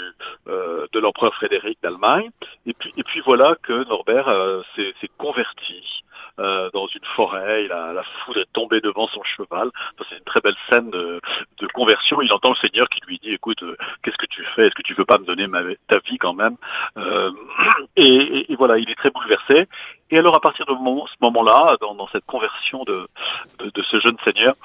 euh, 0.47 0.87
de 0.91 0.99
l'empereur 0.99 1.33
Frédéric 1.35 1.79
d'Allemagne. 1.81 2.29
Et 2.65 2.73
puis, 2.73 2.93
et 2.97 3.03
puis 3.03 3.21
voilà 3.25 3.55
que 3.63 3.87
Norbert 3.87 4.27
euh, 4.27 4.61
s'est 4.75 4.93
converti 5.17 6.03
dans 6.37 6.87
une 6.87 7.05
forêt, 7.15 7.63
il 7.63 7.71
a, 7.71 7.93
la 7.93 8.03
foudre 8.03 8.41
est 8.41 8.51
tombée 8.51 8.81
devant 8.81 9.07
son 9.07 9.23
cheval. 9.23 9.69
c'est 10.09 10.17
une 10.17 10.23
très 10.25 10.41
belle 10.41 10.57
scène 10.69 10.89
de, 10.91 11.21
conversion. 11.73 12.21
Il 12.21 12.33
entend 12.33 12.49
le 12.49 12.55
Seigneur 12.57 12.89
qui 12.89 12.99
lui 13.07 13.19
dit, 13.19 13.29
écoute, 13.29 13.63
qu'est-ce 14.03 14.17
que 14.17 14.25
tu 14.25 14.43
fais? 14.53 14.63
Est-ce 14.63 14.75
que 14.75 14.81
tu 14.81 14.93
veux 14.95 15.05
pas 15.05 15.17
me 15.17 15.23
donner 15.23 15.47
ta 15.87 15.99
vie 15.99 16.17
quand 16.17 16.33
même? 16.33 16.57
Et, 17.95 18.53
voilà, 18.57 18.77
il 18.77 18.89
est 18.89 18.95
très 18.95 19.11
bouleversé. 19.11 19.69
Et 20.11 20.19
alors 20.19 20.35
à 20.35 20.39
partir 20.39 20.65
de 20.67 20.73
ce 20.73 21.15
moment-là, 21.21 21.77
dans, 21.81 22.07
cette 22.09 22.25
conversion 22.25 22.83
de, 22.83 23.07
de, 23.59 23.83
ce 23.83 23.99
jeune 23.99 24.17
seigneur 24.23 24.55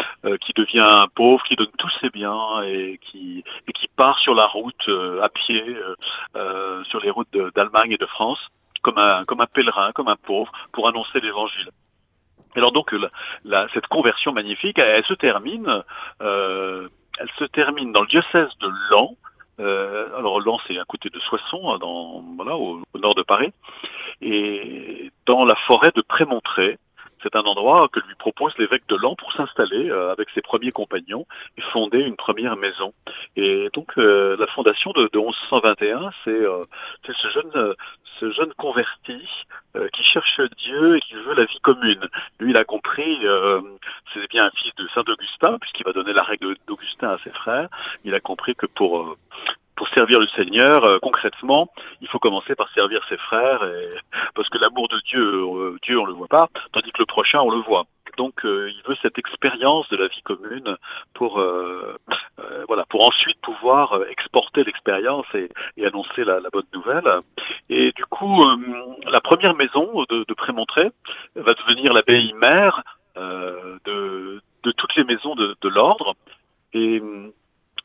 qui 0.43 0.53
devient 0.53 1.07
pauvre, 1.15 1.43
qui 1.45 1.57
donne 1.57 1.71
tous 1.79 1.91
ses 2.01 2.11
biens 2.11 2.63
et 2.63 3.01
qui, 3.03 3.43
et 3.67 3.73
qui 3.73 3.89
part 3.89 4.19
sur 4.19 4.35
la 4.35 4.47
route 4.47 4.91
à 5.23 5.29
pied, 5.31 5.65
sur 6.85 7.01
les 7.01 7.09
routes 7.11 7.35
d'Allemagne 7.55 7.93
et 7.93 7.97
de 7.97 8.05
France, 8.05 8.39
comme 8.83 8.99
un, 8.99 9.25
comme 9.25 9.41
un 9.41 9.47
pèlerin, 9.47 9.93
comme 9.93 10.09
un 10.09 10.17
pauvre, 10.17 10.53
pour 10.73 10.89
annoncer 10.89 11.21
l'évangile. 11.21 11.71
Alors 12.57 12.73
donc 12.73 12.95
la, 13.45 13.69
cette 13.75 13.87
conversion 13.87 14.33
magnifique, 14.33 14.79
elle, 14.79 15.05
se 15.07 15.15
termine, 15.15 15.83
euh, 16.21 16.89
elle 17.19 17.31
se 17.39 17.45
termine 17.45 17.93
dans 17.93 18.03
le 18.03 18.09
diocèse 18.09 18.51
de 18.61 18.69
Lens. 18.91 19.17
Euh, 19.61 20.17
alors 20.17 20.41
Lens 20.41 20.61
c'est 20.67 20.79
à 20.79 20.85
côté 20.85 21.11
de 21.11 21.21
Soissons, 21.21 21.71
hein, 21.71 21.79
dans, 21.79 22.25
voilà, 22.37 22.57
au, 22.57 22.81
nord 22.99 23.15
de 23.15 23.23
Paris, 23.23 23.53
et 24.21 25.11
dans 25.27 25.45
la 25.45 25.57
forêt 25.67 25.93
de 25.95 26.03
Prémontré. 26.03 26.79
C'est 27.23 27.37
un 27.37 27.43
endroit 27.43 27.87
que 27.93 28.01
lui 28.01 28.15
propose 28.15 28.57
l'évêque 28.57 28.89
de 28.89 28.97
Lens 28.97 29.15
pour 29.19 29.31
s'installer 29.35 29.91
euh, 29.91 30.11
avec 30.11 30.31
ses 30.31 30.41
premiers 30.41 30.73
compagnons 30.73 31.27
et 31.59 31.61
fonder 31.61 32.01
une 32.01 32.17
première 32.17 32.57
maison. 32.57 32.95
Et 33.37 33.69
donc 33.75 33.95
la 33.97 34.47
fondation 34.47 34.93
de, 34.93 35.11
de 35.13 35.19
1121, 35.19 36.11
c'est 36.25 37.13
ce 37.13 37.29
jeune 37.29 37.75
ce 38.21 38.31
jeune 38.33 38.53
converti 38.55 39.27
euh, 39.77 39.89
qui 39.93 40.05
cherche 40.05 40.41
Dieu 40.59 40.97
et 40.97 41.01
qui 41.01 41.15
veut 41.15 41.35
la 41.35 41.45
vie 41.45 41.59
commune. 41.63 42.09
Lui, 42.39 42.51
il 42.51 42.57
a 42.57 42.65
compris, 42.65 43.19
euh, 43.25 43.61
c'est 44.13 44.29
bien 44.29 44.47
un 44.47 44.51
fils 44.51 44.75
de 44.77 44.87
Saint 44.95 45.05
Augustin, 45.09 45.59
puisqu'il 45.59 45.85
va 45.85 45.93
donner 45.93 46.13
la 46.13 46.23
règle 46.23 46.55
d'Augustin 46.67 47.11
à 47.11 47.19
ses 47.25 47.31
frères. 47.31 47.69
Il 48.05 48.15
a 48.15 48.21
compris 48.21 48.55
que 48.55 48.67
pour 48.67 49.01
euh, 49.01 49.17
pour 49.81 49.89
servir 49.95 50.21
le 50.21 50.27
Seigneur, 50.37 51.01
concrètement, 51.01 51.71
il 52.03 52.09
faut 52.09 52.19
commencer 52.19 52.55
par 52.55 52.69
servir 52.75 53.01
ses 53.09 53.17
frères, 53.17 53.65
et, 53.65 53.89
parce 54.35 54.51
que 54.51 54.59
l'amour 54.59 54.89
de 54.89 55.01
Dieu, 55.07 55.47
Dieu 55.81 55.99
on 55.99 56.05
le 56.05 56.13
voit 56.13 56.29
pas, 56.29 56.49
tandis 56.73 56.93
que 56.93 56.99
le 56.99 57.07
prochain 57.07 57.41
on 57.41 57.51
le 57.51 57.63
voit. 57.63 57.87
Donc 58.19 58.41
il 58.45 58.83
veut 58.87 58.97
cette 59.01 59.17
expérience 59.17 59.89
de 59.89 59.97
la 59.97 60.09
vie 60.09 60.21
commune 60.23 60.77
pour 61.15 61.43
voilà 62.69 62.85
pour 62.91 63.07
ensuite 63.07 63.41
pouvoir 63.41 64.01
exporter 64.11 64.65
l'expérience 64.65 65.27
et, 65.35 65.49
annoncer 65.87 66.25
la, 66.25 66.41
bonne 66.53 66.67
nouvelle. 66.75 67.09
Et 67.69 67.93
du 67.93 68.05
coup, 68.07 68.43
euh, 68.43 68.57
la 69.11 69.21
première 69.21 69.55
maison 69.55 70.05
de, 70.11 70.25
de 70.27 70.35
Prémontré 70.35 70.91
va 71.37 71.55
devenir 71.55 71.93
l'abbaye 71.93 72.33
mère 72.35 72.83
euh, 73.17 73.79
de, 73.85 74.41
toutes 74.77 74.95
les 74.97 75.05
maisons 75.05 75.35
de, 75.35 75.69
l'ordre. 75.69 76.15
Et 76.73 77.03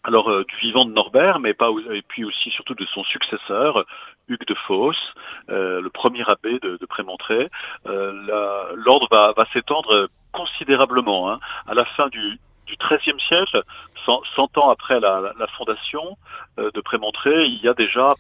alors 0.06 0.30
euh, 0.30 0.46
du 0.46 0.56
vivant 0.58 0.86
de 0.86 0.92
Norbert, 0.92 1.40
mais 1.40 1.54
pas 1.54 1.70
et 1.92 2.02
puis 2.02 2.24
aussi 2.24 2.52
surtout 2.52 2.76
de 2.76 2.86
son 2.86 3.04
successeur, 3.04 3.86
Hugues 4.28 4.48
de 4.48 4.56
Fosse, 4.56 5.14
le 5.48 5.88
premier 5.90 6.24
abbé 6.28 6.60
de, 6.60 6.86
Prémontré. 6.88 7.50
L'ordre 7.86 9.08
va, 9.12 9.46
s'étendre 9.54 10.08
considérablement. 10.32 11.32
Hein. 11.32 11.40
À 11.68 11.76
la 11.76 11.86
fin 11.86 12.08
du, 12.08 12.40
du 12.66 12.76
XIIIe 12.78 13.20
siècle, 13.28 13.64
100, 14.06 14.58
ans 14.58 14.70
après 14.70 15.00
la, 15.00 15.34
fondation 15.58 16.18
de 16.58 16.82
Prémontré, 16.82 17.46
il 17.46 17.62
y 17.62 17.68
a 17.68 17.76
déjà 17.76 18.16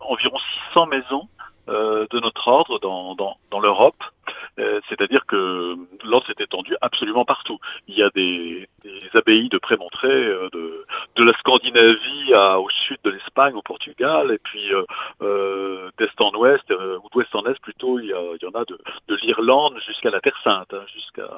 environ 0.00 0.38
600 0.72 0.86
maisons 0.86 1.28
euh, 1.68 2.06
de 2.10 2.18
notre 2.20 2.48
ordre 2.48 2.80
dans 2.80 3.60
l'Europe. 3.60 4.02
Euh, 4.58 4.80
c'est-à-dire 4.88 5.24
que 5.26 5.76
l'ordre 6.04 6.26
s'est 6.26 6.42
étendu 6.42 6.76
absolument 6.80 7.24
partout. 7.24 7.58
Il 7.88 7.96
y 7.96 8.02
a 8.02 8.10
des, 8.10 8.68
abbayes 9.14 9.48
de 9.48 9.58
Prémontré, 9.58 10.08
euh, 10.08 10.48
de, 10.52 10.84
de, 11.16 11.24
la 11.24 11.32
Scandinavie 11.38 12.34
à, 12.34 12.60
au 12.60 12.68
sud 12.70 12.98
de 13.04 13.10
l'Espagne, 13.10 13.54
au 13.54 13.62
Portugal, 13.62 14.30
et 14.32 14.38
puis 14.38 14.70
euh, 15.22 15.90
d'est 15.98 16.20
en 16.20 16.32
ouest, 16.34 16.70
ou 16.70 17.08
d'ouest 17.12 17.34
en 17.34 17.44
est 17.46 17.58
plutôt, 17.60 17.98
il 17.98 18.06
y, 18.06 18.12
a, 18.12 18.20
il 18.40 18.42
y 18.42 18.46
en 18.46 18.60
a 18.60 18.64
de, 18.64 18.78
de 19.08 19.16
l'Irlande 19.16 19.78
jusqu'à 19.86 20.10
la 20.10 20.20
Terre 20.20 20.38
Sainte, 20.44 20.72
hein, 20.74 20.84
jusqu'à 20.94 21.28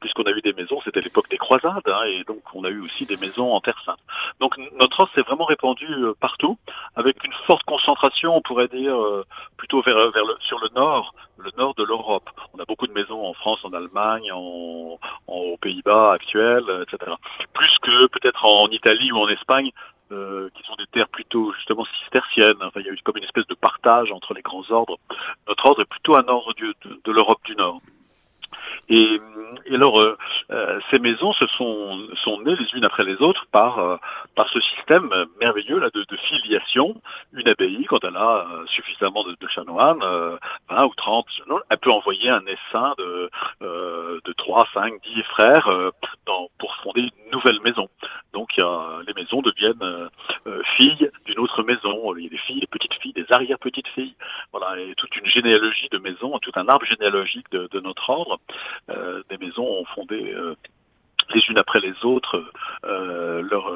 puisqu'on 0.00 0.24
a 0.24 0.30
eu 0.30 0.40
des 0.40 0.52
maisons, 0.52 0.80
c'était 0.84 1.00
l'époque 1.00 1.28
des 1.30 1.38
croisades, 1.38 1.86
hein, 1.86 2.04
et 2.06 2.24
donc 2.24 2.42
on 2.54 2.64
a 2.64 2.68
eu 2.68 2.80
aussi 2.80 3.06
des 3.06 3.16
maisons 3.16 3.52
en 3.52 3.60
Terre 3.60 3.80
Sainte. 3.84 3.98
Donc 4.40 4.56
notre 4.78 5.00
ordre 5.00 5.12
s'est 5.14 5.22
vraiment 5.22 5.44
répandu 5.44 5.88
partout, 6.20 6.58
avec 6.96 7.22
une 7.24 7.32
forte 7.46 7.64
concentration, 7.64 8.36
on 8.36 8.42
pourrait 8.42 8.68
dire, 8.68 8.96
plutôt 9.56 9.82
vers, 9.82 10.10
vers 10.10 10.24
le, 10.24 10.34
sur 10.40 10.58
le 10.58 10.68
nord, 10.74 11.14
le 11.38 11.50
nord 11.56 11.74
de 11.74 11.84
l'Europe. 11.84 12.30
On 12.54 12.58
a 12.58 12.64
beaucoup 12.64 12.86
de 12.86 12.92
maisons 12.92 13.24
en 13.24 13.34
France, 13.34 13.60
en 13.64 13.72
Allemagne, 13.72 14.30
en, 14.32 14.98
aux 15.26 15.56
Pays-Bas 15.60 16.12
actuels, 16.12 16.64
etc. 16.82 17.12
Plus 17.52 17.78
que 17.78 18.06
peut-être 18.06 18.44
en 18.44 18.68
Italie 18.68 19.12
ou 19.12 19.18
en 19.18 19.28
Espagne, 19.28 19.70
euh, 20.12 20.50
qui 20.54 20.62
sont 20.62 20.76
des 20.76 20.86
terres 20.86 21.08
plutôt 21.08 21.52
justement 21.54 21.84
cisterciennes. 22.00 22.62
Enfin, 22.62 22.80
il 22.80 22.86
y 22.86 22.88
a 22.88 22.92
eu 22.92 22.98
comme 23.02 23.16
une 23.16 23.24
espèce 23.24 23.46
de 23.46 23.54
partage 23.54 24.12
entre 24.12 24.34
les 24.34 24.42
grands 24.42 24.70
ordres. 24.70 24.98
Notre 25.48 25.66
ordre 25.66 25.82
est 25.82 25.86
plutôt 25.86 26.16
un 26.16 26.26
ordre 26.28 26.54
de, 26.54 26.74
de 27.04 27.12
l'Europe 27.12 27.40
du 27.44 27.56
Nord. 27.56 27.80
Et, 28.88 29.20
alors, 29.70 30.00
euh, 30.00 30.16
euh, 30.50 30.80
ces 30.90 30.98
maisons 30.98 31.32
se 31.32 31.46
sont, 31.48 32.06
sont 32.22 32.40
nées 32.42 32.56
les 32.56 32.66
unes 32.74 32.84
après 32.84 33.04
les 33.04 33.16
autres 33.16 33.46
par, 33.50 33.78
euh, 33.78 33.96
par 34.34 34.48
ce 34.50 34.60
système 34.60 35.10
merveilleux 35.40 35.78
là, 35.78 35.90
de, 35.92 36.04
de, 36.08 36.16
filiation. 36.16 36.94
Une 37.32 37.48
abbaye, 37.48 37.84
quand 37.84 38.04
elle 38.04 38.16
a 38.16 38.46
suffisamment 38.66 39.24
de, 39.24 39.36
de 39.40 39.48
chanoines, 39.48 40.00
20 40.68 40.84
ou 40.84 40.94
30, 40.96 41.26
elle 41.68 41.78
peut 41.78 41.90
envoyer 41.90 42.30
un 42.30 42.42
essaim 42.46 42.94
de, 42.98 43.30
de 43.60 44.32
3, 44.32 44.66
5, 44.74 44.94
10 45.02 45.22
frères 45.24 45.68
dans, 46.26 46.48
pour 46.58 46.74
fonder 46.76 47.02
une 47.02 47.32
nouvelle 47.32 47.60
maison. 47.62 47.88
Donc, 48.32 48.56
les 48.56 49.14
maisons 49.14 49.42
deviennent 49.42 50.08
filles 50.76 51.10
d'une 51.24 51.38
autre 51.38 51.62
maison. 51.62 52.14
Il 52.16 52.24
y 52.24 52.26
a 52.26 52.30
des 52.30 52.38
filles, 52.38 52.60
des 52.60 52.66
petites 52.66 52.94
filles, 52.94 53.12
des 53.12 53.26
arrière-petites 53.30 53.88
filles. 53.88 54.14
Voilà, 54.52 54.78
et 54.80 54.94
toute 54.96 55.16
une 55.16 55.26
généalogie 55.26 55.88
de 55.90 55.98
maisons, 55.98 56.38
tout 56.38 56.52
un 56.54 56.68
arbre 56.68 56.86
généalogique 56.86 57.50
de, 57.50 57.80
notre 57.80 58.10
ordre. 58.10 58.38
Euh, 58.90 59.22
des 59.30 59.38
maisons 59.38 59.66
ont 59.66 59.84
fondé 59.94 60.32
euh, 60.32 60.54
les 61.34 61.40
unes 61.48 61.58
après 61.58 61.80
les 61.80 61.94
autres 62.04 62.42
euh, 62.84 63.42
leurs 63.42 63.72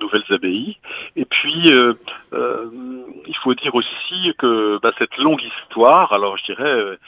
nouvelles 0.00 0.24
abbayes. 0.30 0.78
Et 1.16 1.24
puis, 1.24 1.70
il 2.32 3.36
faut 3.42 3.54
dire 3.54 3.74
aussi 3.74 4.32
que 4.38 4.78
bah, 4.82 4.92
cette 4.98 5.16
longue 5.18 5.42
histoire, 5.42 6.12
alors 6.12 6.36
je 6.36 6.44
dirais, 6.44 6.98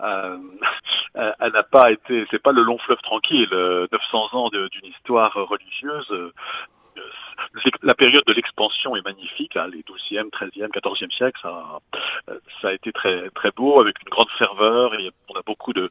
elle 0.00 1.52
n'a 1.52 1.62
pas 1.62 1.92
été, 1.92 2.26
c'est 2.30 2.42
pas 2.42 2.52
le 2.52 2.62
long 2.62 2.78
fleuve 2.78 3.00
tranquille, 3.02 3.48
900 3.50 4.28
ans 4.32 4.48
d'une 4.50 4.86
histoire 4.86 5.32
religieuse 5.34 6.32
la 7.82 7.94
période 7.94 8.24
de 8.26 8.32
l'expansion 8.32 8.96
est 8.96 9.04
magnifique, 9.04 9.56
hein, 9.56 9.68
les 9.72 9.82
12e, 9.82 10.30
13e, 10.30 10.68
14e 10.68 11.10
siècles, 11.12 11.40
ça, 11.42 11.78
ça 12.60 12.68
a 12.68 12.72
été 12.72 12.92
très, 12.92 13.30
très 13.30 13.50
beau, 13.50 13.80
avec 13.80 14.00
une 14.02 14.08
grande 14.08 14.30
ferveur, 14.38 14.92
on 15.28 15.34
a 15.34 15.42
beaucoup 15.42 15.72
de, 15.72 15.90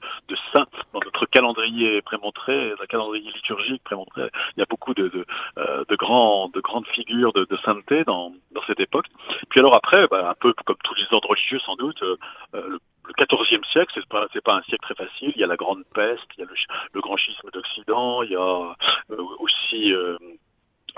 saints 0.53 0.67
dans 0.93 0.99
notre 1.03 1.25
calendrier 1.25 2.01
prémontré, 2.01 2.73
le 2.79 2.85
calendrier 2.87 3.31
liturgique 3.31 3.83
prémontré, 3.83 4.29
il 4.55 4.59
y 4.59 4.63
a 4.63 4.67
beaucoup 4.69 4.93
de, 4.93 5.25
euh, 5.57 5.83
grandes 5.97 6.87
figures 6.87 7.33
de, 7.33 7.47
sainteté 7.63 8.03
dans, 8.03 8.33
cette 8.67 8.79
époque. 8.79 9.07
Puis 9.49 9.59
alors 9.59 9.75
après, 9.75 10.07
bah, 10.07 10.29
un 10.29 10.35
peu 10.35 10.53
comme 10.65 10.77
tous 10.83 10.93
les 10.95 11.05
ordres 11.11 11.29
religieux 11.29 11.59
sans 11.65 11.75
doute, 11.75 12.01
euh, 12.03 12.17
le 12.53 12.79
le 13.17 13.25
XIVe 13.25 13.63
siècle, 13.71 13.91
c'est 13.93 14.05
pas 14.07 14.27
pas 14.43 14.55
un 14.55 14.61
siècle 14.63 14.83
très 14.83 14.95
facile. 14.95 15.31
Il 15.35 15.41
y 15.41 15.43
a 15.43 15.47
la 15.47 15.55
grande 15.55 15.83
peste, 15.93 16.23
il 16.37 16.41
y 16.41 16.43
a 16.43 16.47
le, 16.93 17.01
grand 17.01 17.17
schisme 17.17 17.49
d'Occident, 17.51 18.23
il 18.23 18.31
y 18.31 18.35
a 18.35 18.75
euh, 19.11 19.23
aussi 19.39 19.93
euh, 19.93 20.17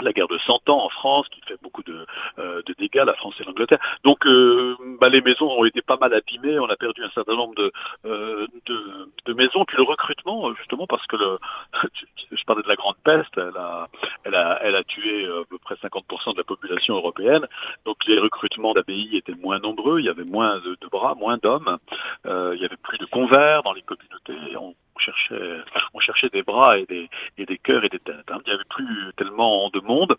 la 0.01 0.13
guerre 0.13 0.27
de 0.27 0.37
Cent 0.39 0.61
Ans 0.69 0.85
en 0.85 0.89
France, 0.89 1.27
qui 1.29 1.41
fait 1.47 1.57
beaucoup 1.61 1.83
de, 1.83 2.05
euh, 2.39 2.61
de 2.65 2.73
dégâts, 2.77 3.03
la 3.05 3.13
France 3.13 3.35
et 3.39 3.43
l'Angleterre. 3.43 3.79
Donc 4.03 4.25
euh, 4.25 4.75
bah, 4.99 5.09
les 5.09 5.21
maisons 5.21 5.49
ont 5.51 5.65
été 5.65 5.81
pas 5.81 5.97
mal 5.97 6.13
abîmées, 6.13 6.59
on 6.59 6.69
a 6.69 6.75
perdu 6.75 7.03
un 7.03 7.09
certain 7.11 7.35
nombre 7.35 7.55
de, 7.55 7.71
euh, 8.05 8.47
de, 8.65 9.09
de, 9.25 9.33
maisons, 9.33 9.65
puis 9.65 9.77
le 9.77 9.83
recrutement, 9.83 10.53
justement 10.55 10.87
parce 10.87 11.05
que 11.07 11.17
le, 11.17 11.39
je 12.31 12.43
parlais 12.45 12.63
de 12.63 12.67
la 12.67 12.75
grande 12.75 12.97
peste, 13.03 13.37
elle 13.37 13.57
a, 13.57 13.87
elle 14.23 14.35
a, 14.35 14.59
elle 14.63 14.75
a 14.75 14.83
tué 14.83 15.25
à 15.25 15.43
peu 15.49 15.57
près 15.57 15.75
50% 15.75 16.33
de 16.33 16.37
la 16.37 16.43
population 16.43 16.95
européenne, 16.95 17.47
donc 17.85 17.97
les 18.07 18.19
recrutements 18.19 18.73
d'abbayes 18.73 19.17
étaient 19.17 19.35
moins 19.35 19.59
nombreux, 19.59 19.99
il 19.99 20.05
y 20.05 20.09
avait 20.09 20.23
moins 20.23 20.59
de, 20.59 20.77
bras, 20.91 21.15
moins 21.15 21.37
d'hommes, 21.37 21.77
il 22.25 22.59
y 22.59 22.65
avait 22.65 22.77
plus 22.81 22.97
de 22.97 23.05
convers 23.05 23.63
dans 23.63 23.73
les 23.73 23.81
communautés, 23.81 24.55
on 24.95 24.99
cherchait, 24.99 25.59
on 25.93 25.99
cherchait 25.99 26.29
des 26.29 26.43
bras 26.43 26.77
et 26.77 26.85
des, 26.85 27.09
et 27.37 27.45
des 27.45 27.57
cœurs 27.57 27.83
et 27.83 27.89
des 27.89 27.99
têtes. 27.99 28.29
Hein. 28.31 28.39
Il 28.45 28.49
n'y 28.49 28.55
avait 28.55 28.69
plus 28.69 29.11
tellement 29.17 29.69
de 29.69 29.79
monde. 29.79 30.15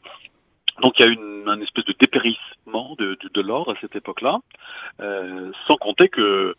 Donc 0.80 0.98
il 0.98 1.06
y 1.06 1.08
a 1.08 1.12
une, 1.12 1.48
un 1.48 1.60
espèce 1.60 1.84
de 1.84 1.94
dépérissement 1.98 2.96
de, 2.98 3.16
de, 3.20 3.42
de 3.42 3.70
à 3.70 3.74
cette 3.80 3.94
époque-là, 3.94 4.40
euh, 5.00 5.52
sans 5.66 5.76
compter 5.76 6.08
que 6.08 6.56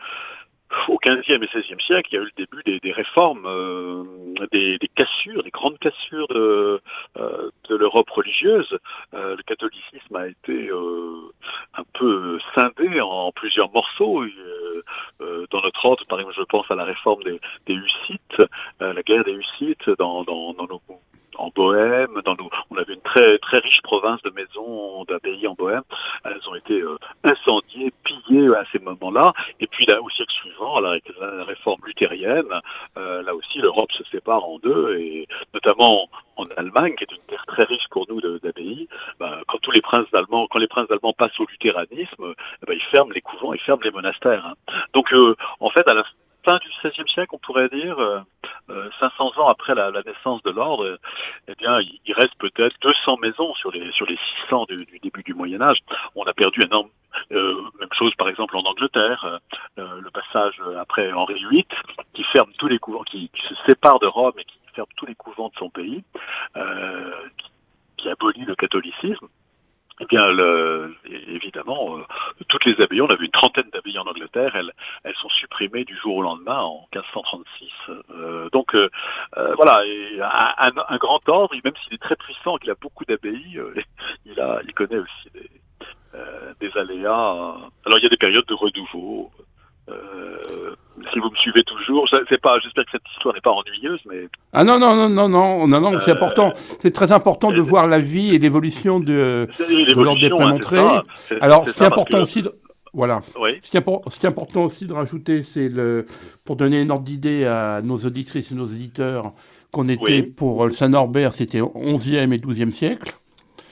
au 0.87 0.97
XVe 0.97 1.43
et 1.43 1.47
XVIe 1.47 1.81
siècle, 1.85 2.09
il 2.11 2.15
y 2.15 2.17
a 2.17 2.21
eu 2.21 2.25
le 2.25 2.45
début 2.45 2.79
des, 2.79 2.91
réformes, 2.91 3.45
euh, 3.45 4.03
des, 4.51 4.79
cassures, 4.95 5.43
des 5.43 5.51
grandes 5.51 5.79
cassures 5.79 6.27
de, 6.27 6.81
euh, 7.17 7.49
l'Europe 7.69 8.09
religieuse. 8.09 8.77
Euh, 9.13 9.35
le 9.35 9.43
catholicisme 9.43 10.15
a 10.15 10.27
été 10.27 10.69
un 10.71 11.83
peu 11.93 12.39
scindé 12.53 13.01
en 13.01 13.31
plusieurs 13.31 13.71
morceaux. 13.71 14.25
dans 15.51 15.61
notre 15.61 15.85
ordre, 15.85 16.05
par 16.07 16.19
exemple, 16.19 16.37
je 16.37 16.43
pense 16.43 16.69
à 16.69 16.75
la 16.75 16.83
réforme 16.83 17.23
des, 17.23 17.39
des 17.67 17.75
Hussites, 17.75 18.41
la 18.79 19.01
guerre 19.03 19.23
des 19.23 19.33
Hussites 19.33 19.89
dans, 19.97 20.23
dans, 20.23 20.53
dans 20.53 20.67
nos 20.67 20.81
en 21.37 21.49
Bohème. 21.53 22.21
Dans 22.23 22.35
nous, 22.35 22.49
on 22.69 22.77
avait 22.77 22.93
une 22.93 23.01
très 23.01 23.37
très 23.39 23.59
riche 23.59 23.81
province 23.81 24.21
de 24.23 24.29
maisons 24.31 25.03
d'abbayes 25.05 25.47
en 25.47 25.53
Bohème. 25.53 25.83
Elles 26.23 26.49
ont 26.49 26.55
été 26.55 26.81
euh, 26.81 26.97
incendiées, 27.23 27.93
pillées 28.03 28.55
à 28.55 28.63
ces 28.71 28.79
moments-là. 28.79 29.33
Et 29.59 29.67
puis 29.67 29.87
au 29.93 30.09
siècle 30.09 30.33
suivant, 30.33 30.79
la, 30.79 30.97
la 31.19 31.43
réforme 31.43 31.81
luthérienne, 31.85 32.45
euh, 32.97 33.21
là 33.23 33.35
aussi 33.35 33.59
l'Europe 33.59 33.91
se 33.91 34.03
sépare 34.05 34.43
en 34.43 34.59
deux, 34.59 34.97
et 34.97 35.27
notamment 35.53 36.09
en 36.37 36.45
Allemagne, 36.57 36.95
qui 36.95 37.03
est 37.03 37.11
une 37.11 37.23
terre 37.27 37.45
très 37.47 37.63
riche 37.63 37.87
pour 37.89 38.05
nous 38.09 38.21
d'abbayes, 38.21 38.87
ben, 39.19 39.41
quand 39.47 39.57
tous 39.61 39.71
les 39.71 39.81
princes 39.81 40.13
allemands, 40.13 40.47
quand 40.47 40.59
les 40.59 40.67
princes 40.67 40.89
allemands 40.91 41.13
passent 41.13 41.39
au 41.39 41.45
luthéranisme, 41.45 42.33
ben, 42.67 42.73
ils 42.73 42.83
ferment 42.91 43.11
les 43.13 43.21
couvents, 43.21 43.53
ils 43.53 43.61
ferment 43.61 43.83
les 43.83 43.91
monastères. 43.91 44.45
Hein. 44.45 44.53
Donc 44.93 45.13
euh, 45.13 45.35
en 45.59 45.69
fait, 45.69 45.87
à 45.87 45.93
la 45.93 46.03
fin 46.45 46.57
du 46.57 46.69
XVIe 46.69 47.09
siècle, 47.09 47.33
on 47.33 47.39
pourrait 47.39 47.69
dire, 47.69 47.97
500 48.99 49.37
ans 49.37 49.47
après 49.47 49.75
la, 49.75 49.91
naissance 49.91 50.41
de 50.43 50.51
l'ordre, 50.51 50.97
eh 51.47 51.55
bien, 51.55 51.79
il, 51.81 52.13
reste 52.13 52.35
peut-être 52.39 52.75
200 52.81 53.17
maisons 53.17 53.53
sur 53.55 53.71
les 53.71 53.91
sur 53.91 54.05
les 54.05 54.17
600 54.45 54.65
du, 54.69 54.99
début 55.01 55.23
du 55.23 55.33
Moyen 55.33 55.61
Âge. 55.61 55.79
On 56.15 56.23
a 56.23 56.33
perdu 56.33 56.61
énorme. 56.63 56.89
Euh, 57.31 57.61
même 57.79 57.89
chose, 57.93 58.13
par 58.15 58.27
exemple, 58.27 58.57
en 58.57 58.63
Angleterre, 58.63 59.39
euh, 59.77 60.01
le 60.01 60.11
passage 60.11 60.61
après 60.77 61.11
Henri 61.11 61.35
VIII, 61.49 61.65
qui 62.13 62.23
ferme 62.23 62.51
tous 62.57 62.67
les 62.67 62.79
couvents, 62.79 63.03
qui, 63.03 63.31
se 63.47 63.55
sépare 63.65 63.99
de 63.99 64.07
Rome 64.07 64.33
et 64.37 64.43
qui 64.43 64.57
ferme 64.73 64.89
tous 64.97 65.05
les 65.05 65.15
couvents 65.15 65.49
de 65.49 65.55
son 65.57 65.69
pays, 65.69 66.03
euh, 66.57 67.11
qui 67.97 68.09
abolit 68.09 68.45
le 68.45 68.55
catholicisme. 68.55 69.27
Eh 70.01 70.05
bien, 70.07 70.29
le, 70.29 70.93
évidemment, 71.05 71.97
euh, 71.97 72.01
toutes 72.49 72.65
les 72.65 72.75
abbayes, 72.81 72.99
on 72.99 73.07
a 73.07 73.15
vu 73.15 73.25
une 73.25 73.31
trentaine 73.31 73.69
d'abbayes 73.71 73.97
en 73.97 74.05
Angleterre, 74.05 74.53
elles, 74.55 74.73
elles 75.05 75.15
sont 75.15 75.29
supprimées 75.29 75.85
du 75.85 75.95
jour 75.97 76.17
au 76.17 76.21
lendemain 76.21 76.59
en 76.59 76.87
1536. 76.93 77.71
Euh, 78.09 78.49
donc, 78.49 78.75
euh, 78.75 78.89
voilà, 79.55 79.85
et 79.85 80.19
un, 80.21 80.71
un, 80.89 80.97
grand 80.97 81.21
ordre, 81.29 81.55
même 81.63 81.73
s'il 81.83 81.93
est 81.93 82.01
très 82.01 82.17
puissant, 82.17 82.57
qu'il 82.57 82.71
a 82.71 82.75
beaucoup 82.75 83.05
d'abbayes, 83.05 83.61
il, 84.25 84.39
a, 84.41 84.59
il 84.65 84.73
connaît 84.73 84.99
aussi 84.99 85.29
des, 85.33 85.49
des 86.59 86.77
aléas. 86.77 87.55
Alors, 87.85 87.97
il 87.97 88.03
y 88.03 88.07
a 88.07 88.09
des 88.09 88.17
périodes 88.17 88.45
de 88.47 88.53
renouveau. 88.53 89.31
Si 91.15 91.21
vous 91.21 91.29
me 91.29 91.35
suivez 91.37 91.63
toujours, 91.63 92.09
c'est 92.27 92.41
pas. 92.41 92.59
J'espère 92.59 92.83
que 92.83 92.91
cette 92.91 93.09
histoire 93.13 93.33
n'est 93.33 93.39
pas 93.39 93.51
ennuyeuse, 93.51 94.01
mais. 94.05 94.27
Ah 94.51 94.65
non 94.65 94.77
non 94.77 94.93
non 94.97 95.07
non 95.07 95.29
non 95.29 95.65
non 95.65 95.79
non, 95.79 95.97
c'est 95.97 96.11
euh, 96.11 96.15
important. 96.15 96.51
C'est 96.79 96.91
très 96.91 97.13
important 97.13 97.53
de 97.53 97.61
voir 97.61 97.87
la 97.87 97.99
vie 97.99 98.35
et 98.35 98.37
l'évolution 98.37 98.99
de, 98.99 99.47
de 99.57 100.01
l'ordre 100.01 100.19
des 100.19 100.29
prémontrés. 100.29 100.77
Hein, 100.77 101.03
Alors, 101.39 101.69
ce 101.69 101.73
qui 101.73 101.83
est 101.83 101.85
important 101.85 102.19
aussi. 102.19 102.41
De... 102.41 102.53
Voilà. 102.91 103.21
Ce, 103.21 103.71
qui 103.71 103.77
est, 103.77 103.83
ce, 104.09 104.19
qui 104.19 104.25
est, 104.25 104.29
important 104.29 104.65
aussi 104.65 104.87
de 104.87 104.91
rajouter, 104.91 105.41
c'est 105.41 105.69
le 105.69 106.05
pour 106.43 106.57
donner 106.57 106.81
une 106.81 106.91
ordre 106.91 107.05
d'idée 107.05 107.45
à 107.45 107.79
nos 107.81 107.95
auditrices 107.95 108.51
et 108.51 108.55
nos 108.55 108.67
éditeurs 108.67 109.31
qu'on 109.71 109.87
était 109.87 110.21
pour 110.23 110.65
le 110.65 110.71
Saint-Norbert, 110.73 111.31
c'était 111.31 111.61
11e 111.61 112.33
et 112.33 112.37
12e 112.39 112.71
siècle. 112.71 113.15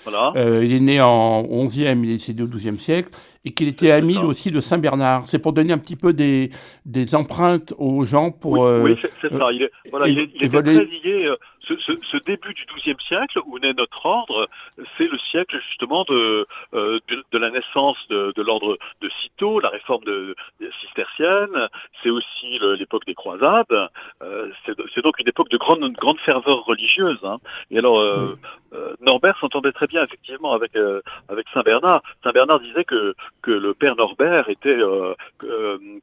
Voilà. 0.03 0.33
Euh, 0.36 0.63
il 0.63 0.74
est 0.74 0.79
né 0.79 1.01
en 1.01 1.43
11e, 1.43 2.03
il 2.03 2.10
est 2.10 2.13
décédé 2.13 2.43
au 2.43 2.48
12e 2.48 2.77
siècle 2.77 3.10
et 3.45 3.51
qu'il 3.51 3.67
était 3.67 3.91
ami 3.91 4.17
aussi 4.17 4.51
de 4.51 4.62
Saint-Bernard. 4.62 5.24
C'est 5.27 5.39
pour 5.39 5.53
donner 5.53 5.74
un 5.74 5.77
petit 5.77 5.95
peu 5.95 6.13
des, 6.13 6.50
des 6.86 7.15
empreintes 7.15 7.74
aux 7.77 8.05
gens 8.05 8.31
pour... 8.31 8.53
Oui, 8.53 8.91
euh, 8.91 8.95
c'est 9.22 9.29
ça. 9.29 9.51
Il 9.51 9.63
est, 9.63 9.72
voilà, 9.91 10.07
il 10.07 10.29
il 10.36 10.43
est 10.43 10.50
très 10.50 10.86
lié... 10.86 11.29
Ce, 11.67 11.75
ce, 11.77 11.93
ce, 12.12 12.17
début 12.17 12.53
du 12.53 12.65
XIIe 12.65 12.96
siècle, 13.08 13.39
où 13.46 13.58
naît 13.60 13.74
notre 13.74 14.05
ordre, 14.05 14.50
c'est 14.98 15.10
le 15.10 15.17
siècle 15.17 15.60
justement 15.70 16.03
de, 16.03 16.46
euh, 16.74 17.00
de, 17.08 17.24
de, 17.32 17.38
la 17.38 17.50
naissance 17.51 17.98
de, 18.10 18.34
de 18.36 18.41
l'ordre 18.41 18.77
de 19.01 19.10
Cîteaux, 19.22 19.60
la 19.60 19.70
réforme 19.70 20.03
de, 20.03 20.36
cistercienne, 20.82 21.70
c'est 22.01 22.10
aussi 22.10 22.60
l'époque 22.77 23.05
des 23.05 23.15
croisades, 23.15 23.89
euh, 24.22 24.51
c'est 24.93 25.03
donc 25.03 25.20
une 25.20 25.27
époque 25.27 25.50
de 25.50 25.58
grande, 25.58 25.91
grande 25.93 26.20
ferveur 26.20 26.65
religieuse. 26.65 27.20
Hein. 27.24 27.38
Et 27.72 27.77
alors, 27.77 28.00
euh, 28.00 28.38
Norbert 29.01 29.38
s'entendait 29.39 29.72
très 29.72 29.88
bien 29.88 30.03
effectivement 30.03 30.53
avec, 30.53 30.75
avec 31.29 31.48
Saint 31.53 31.62
Bernard. 31.62 32.01
Saint 32.24 32.32
Bernard 32.32 32.60
disait 32.60 32.86
que, 32.86 33.15
que 33.41 33.51
le 33.51 33.74
père 33.74 33.96
Norbert 33.96 34.50
était 34.50 34.79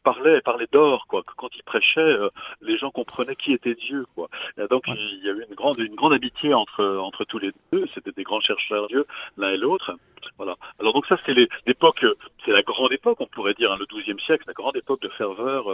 parlait 0.03 0.41
parlait 0.41 0.69
d'or 0.71 1.07
quoi. 1.09 1.23
Que 1.23 1.33
quand 1.37 1.49
il 1.55 1.63
prêchait, 1.65 2.17
les 2.61 2.79
gens 2.79 2.91
comprenaient 2.91 3.37
qui 3.37 3.53
était 3.53 3.75
Dieu 3.75 4.07
quoi. 4.15 4.29
Et 4.57 4.67
donc 4.69 4.85
il 4.87 5.21
y 5.25 5.29
a 5.29 5.33
eu 5.33 5.45
une 5.49 5.50
grande 5.55 5.79
une 5.79 5.95
grande 5.95 6.13
amitié 6.13 6.55
entre 6.55 6.85
entre 6.99 7.25
tous 7.25 7.39
les 7.39 7.53
deux. 7.73 7.87
C'était 7.95 8.13
des 8.13 8.23
grands 8.23 8.41
chercheurs 8.41 8.89
l'un 9.37 9.51
et 9.51 9.57
l'autre. 9.57 9.93
Voilà. 10.37 10.57
Alors 10.79 10.93
donc 10.93 11.07
ça 11.07 11.17
c'est 11.25 11.35
l'époque, 11.67 12.05
c'est 12.45 12.53
la 12.53 12.63
grande 12.63 12.93
époque, 12.93 13.19
on 13.21 13.27
pourrait 13.27 13.55
dire, 13.55 13.73
hein, 13.73 13.77
le 13.79 13.87
XIIe 13.87 14.21
siècle, 14.21 14.45
la 14.47 14.53
grande 14.53 14.77
époque 14.77 15.01
de 15.03 15.09
ferveur 15.09 15.67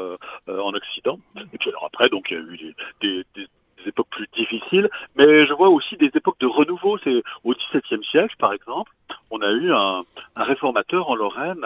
en 0.49 0.75
Occident. 0.75 1.19
Et 1.53 1.59
puis 1.59 1.71
alors 1.71 1.85
après 1.85 2.09
donc 2.09 2.31
il 2.31 2.37
y 2.37 2.41
a 2.41 2.43
eu 2.43 2.75
des, 3.01 3.25
des 3.35 3.47
époques 3.87 4.09
plus 4.11 4.29
difficiles, 4.37 4.89
mais 5.17 5.47
je 5.47 5.53
vois 5.53 5.69
aussi 5.69 5.97
des 5.97 6.11
époques 6.15 6.41
de 6.41 6.47
renouveau. 6.47 6.99
C'est 6.99 7.23
au 7.45 7.55
XVIIe 7.55 8.05
siècle, 8.05 8.35
par 8.39 8.53
exemple, 8.53 8.93
on 9.31 9.41
a 9.43 9.51
eu 9.51 9.73
un, 9.73 10.05
réformateur 10.37 11.09
en 11.09 11.15
Lorraine, 11.15 11.65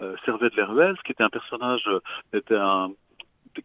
euh, 0.00 0.14
Servet 0.24 0.50
de 0.50 0.56
Leruel, 0.56 0.96
qui 1.04 1.12
était 1.12 1.24
un 1.24 1.30
personnage, 1.30 1.88
était 2.32 2.56
un, 2.56 2.90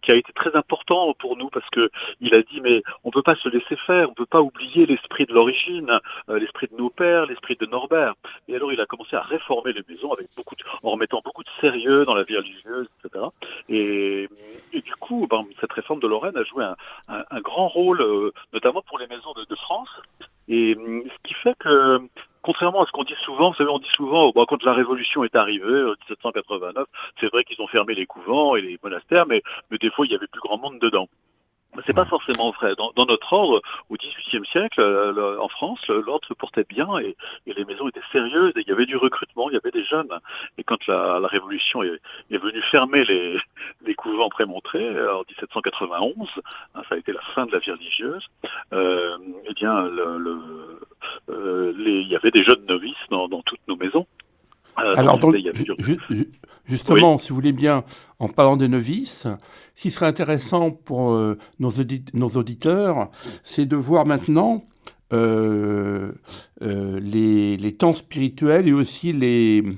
qui 0.01 0.11
a 0.11 0.15
été 0.15 0.31
très 0.33 0.55
important 0.55 1.13
pour 1.13 1.37
nous 1.37 1.49
parce 1.49 1.69
que 1.69 1.89
il 2.21 2.33
a 2.33 2.41
dit 2.41 2.61
mais 2.61 2.83
on 3.03 3.11
peut 3.11 3.21
pas 3.21 3.35
se 3.35 3.49
laisser 3.49 3.75
faire, 3.85 4.09
on 4.09 4.13
peut 4.13 4.25
pas 4.25 4.41
oublier 4.41 4.85
l'esprit 4.85 5.25
de 5.25 5.33
l'origine, 5.33 5.99
euh, 6.29 6.39
l'esprit 6.39 6.67
de 6.71 6.75
nos 6.75 6.89
pères, 6.89 7.25
l'esprit 7.25 7.55
de 7.55 7.65
Norbert. 7.65 8.15
Et 8.47 8.55
alors 8.55 8.71
il 8.73 8.81
a 8.81 8.85
commencé 8.85 9.15
à 9.15 9.21
réformer 9.21 9.73
les 9.73 9.83
maisons 9.87 10.11
avec 10.11 10.27
beaucoup 10.35 10.55
de, 10.55 10.63
en 10.83 10.91
remettant 10.91 11.21
beaucoup 11.23 11.43
de 11.43 11.49
sérieux 11.61 12.05
dans 12.05 12.15
la 12.15 12.23
vie 12.23 12.37
religieuse, 12.37 12.87
etc. 13.03 13.25
Et, 13.69 14.29
du 14.73 14.95
coup, 14.95 15.27
ben, 15.29 15.45
cette 15.59 15.73
réforme 15.73 15.99
de 15.99 16.07
Lorraine 16.07 16.37
a 16.37 16.43
joué 16.43 16.63
un, 16.63 16.75
un, 17.07 17.41
grand 17.41 17.67
rôle, 17.67 18.01
euh, 18.01 18.31
notamment 18.53 18.81
pour 18.81 18.99
les 18.99 19.07
maisons 19.07 19.33
de, 19.33 19.43
de 19.43 19.55
France. 19.55 19.89
Et 20.47 20.75
ce 20.75 21.27
qui 21.27 21.33
fait 21.33 21.55
que 21.59 21.99
contrairement 22.47 22.81
à 22.81 22.85
ce 22.85 22.93
qu'on 22.93 23.03
dit 23.03 23.13
souvent, 23.25 23.49
vous 23.49 23.57
savez, 23.57 23.69
on 23.69 23.77
dit 23.77 23.91
souvent, 23.93 24.31
quand 24.31 24.63
la 24.63 24.73
Révolution 24.73 25.25
est 25.25 25.35
arrivée, 25.35 25.83
en 25.83 25.95
1789, 26.07 26.87
c'est 27.19 27.29
vrai 27.29 27.43
qu'ils 27.43 27.61
ont 27.61 27.67
fermé 27.67 27.93
les 27.93 28.05
couvents 28.05 28.55
et 28.55 28.61
les 28.61 28.79
monastères, 28.81 29.25
mais, 29.25 29.43
mais 29.69 29.77
des 29.77 29.91
fois, 29.91 30.05
il 30.05 30.13
y 30.13 30.15
avait 30.15 30.27
plus 30.27 30.39
grand 30.39 30.57
monde 30.57 30.79
dedans. 30.79 31.09
C'est 31.85 31.93
pas 31.93 32.05
forcément 32.05 32.51
vrai. 32.51 32.73
Dans, 32.77 33.05
notre 33.05 33.33
ordre, 33.33 33.61
au 33.89 33.95
XVIIIe 33.95 34.45
siècle, 34.47 34.81
euh, 34.81 35.39
en 35.39 35.47
France, 35.47 35.85
l'ordre 35.87 36.27
se 36.27 36.33
portait 36.33 36.65
bien 36.67 36.97
et, 36.99 37.15
les 37.45 37.65
maisons 37.65 37.87
étaient 37.87 37.99
sérieuses. 38.11 38.53
Et 38.55 38.61
il 38.61 38.67
y 38.67 38.71
avait 38.71 38.85
du 38.85 38.97
recrutement, 38.97 39.49
il 39.49 39.53
y 39.53 39.57
avait 39.57 39.71
des 39.71 39.83
jeunes. 39.83 40.11
Et 40.57 40.63
quand 40.63 40.85
la, 40.87 41.27
Révolution 41.27 41.83
est, 41.83 41.99
venue 42.29 42.61
fermer 42.63 43.03
les, 43.03 43.37
les 43.85 43.95
couvents 43.95 44.29
prémontrés 44.29 44.89
en 45.09 45.19
1791, 45.19 46.27
hein, 46.75 46.81
ça 46.87 46.95
a 46.95 46.97
été 46.97 47.11
la 47.11 47.21
fin 47.35 47.45
de 47.45 47.51
la 47.51 47.59
vie 47.59 47.71
religieuse. 47.71 48.25
Euh, 48.73 49.17
eh 49.49 49.53
bien, 49.53 49.83
le, 49.83 50.89
euh, 51.29 51.73
il 51.77 52.07
y 52.07 52.15
avait 52.15 52.31
des 52.31 52.43
jeunes 52.43 52.65
novices 52.67 52.95
dans, 53.09 53.27
toutes 53.41 53.65
nos 53.67 53.75
maisons. 53.75 54.05
Alors, 54.77 55.19
justement, 56.65 57.17
si 57.17 57.29
vous 57.29 57.35
voulez 57.35 57.51
bien, 57.51 57.83
en 58.19 58.27
parlant 58.27 58.57
des 58.57 58.67
novices, 58.67 59.27
ce 59.75 59.81
qui 59.81 59.91
serait 59.91 60.05
intéressant 60.05 60.71
pour 60.71 61.11
euh, 61.13 61.37
nos, 61.59 61.71
nos, 62.13 62.29
auditeurs, 62.29 63.09
c'est 63.43 63.65
de 63.65 63.75
voir 63.75 64.05
maintenant 64.05 64.63
euh, 65.13 66.11
euh, 66.61 66.99
les, 66.99 67.57
les, 67.57 67.71
temps 67.71 67.93
spirituels 67.93 68.67
et 68.67 68.73
aussi 68.73 69.13
les, 69.13 69.63
euh, 69.65 69.73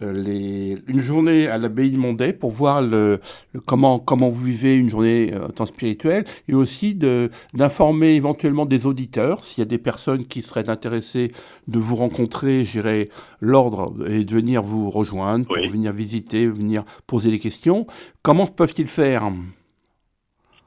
les, 0.00 0.76
une 0.86 0.98
journée 0.98 1.46
à 1.46 1.58
l'abbaye 1.58 1.90
de 1.90 1.96
Mondet 1.96 2.32
pour 2.32 2.50
voir 2.50 2.82
le, 2.82 3.20
comment, 3.66 3.98
comment 3.98 4.28
vous 4.28 4.44
vivez 4.44 4.76
une 4.76 4.88
journée 4.88 5.34
en 5.36 5.48
temps 5.50 5.66
spirituel 5.66 6.24
et 6.48 6.54
aussi 6.54 6.94
d'informer 6.94 8.14
éventuellement 8.14 8.66
des 8.66 8.86
auditeurs. 8.86 9.42
S'il 9.42 9.60
y 9.60 9.62
a 9.62 9.66
des 9.66 9.78
personnes 9.78 10.24
qui 10.24 10.42
seraient 10.42 10.68
intéressées 10.68 11.32
de 11.68 11.78
vous 11.78 11.96
rencontrer, 11.96 12.64
j'irai 12.64 13.10
l'ordre 13.40 13.94
et 14.08 14.24
de 14.24 14.34
venir 14.34 14.62
vous 14.62 14.90
rejoindre, 14.90 15.46
pour 15.46 15.56
venir 15.56 15.92
visiter, 15.92 16.46
venir 16.46 16.84
poser 17.06 17.30
des 17.30 17.38
questions. 17.38 17.86
Comment 18.22 18.46
peuvent-ils 18.46 18.88
faire? 18.88 19.30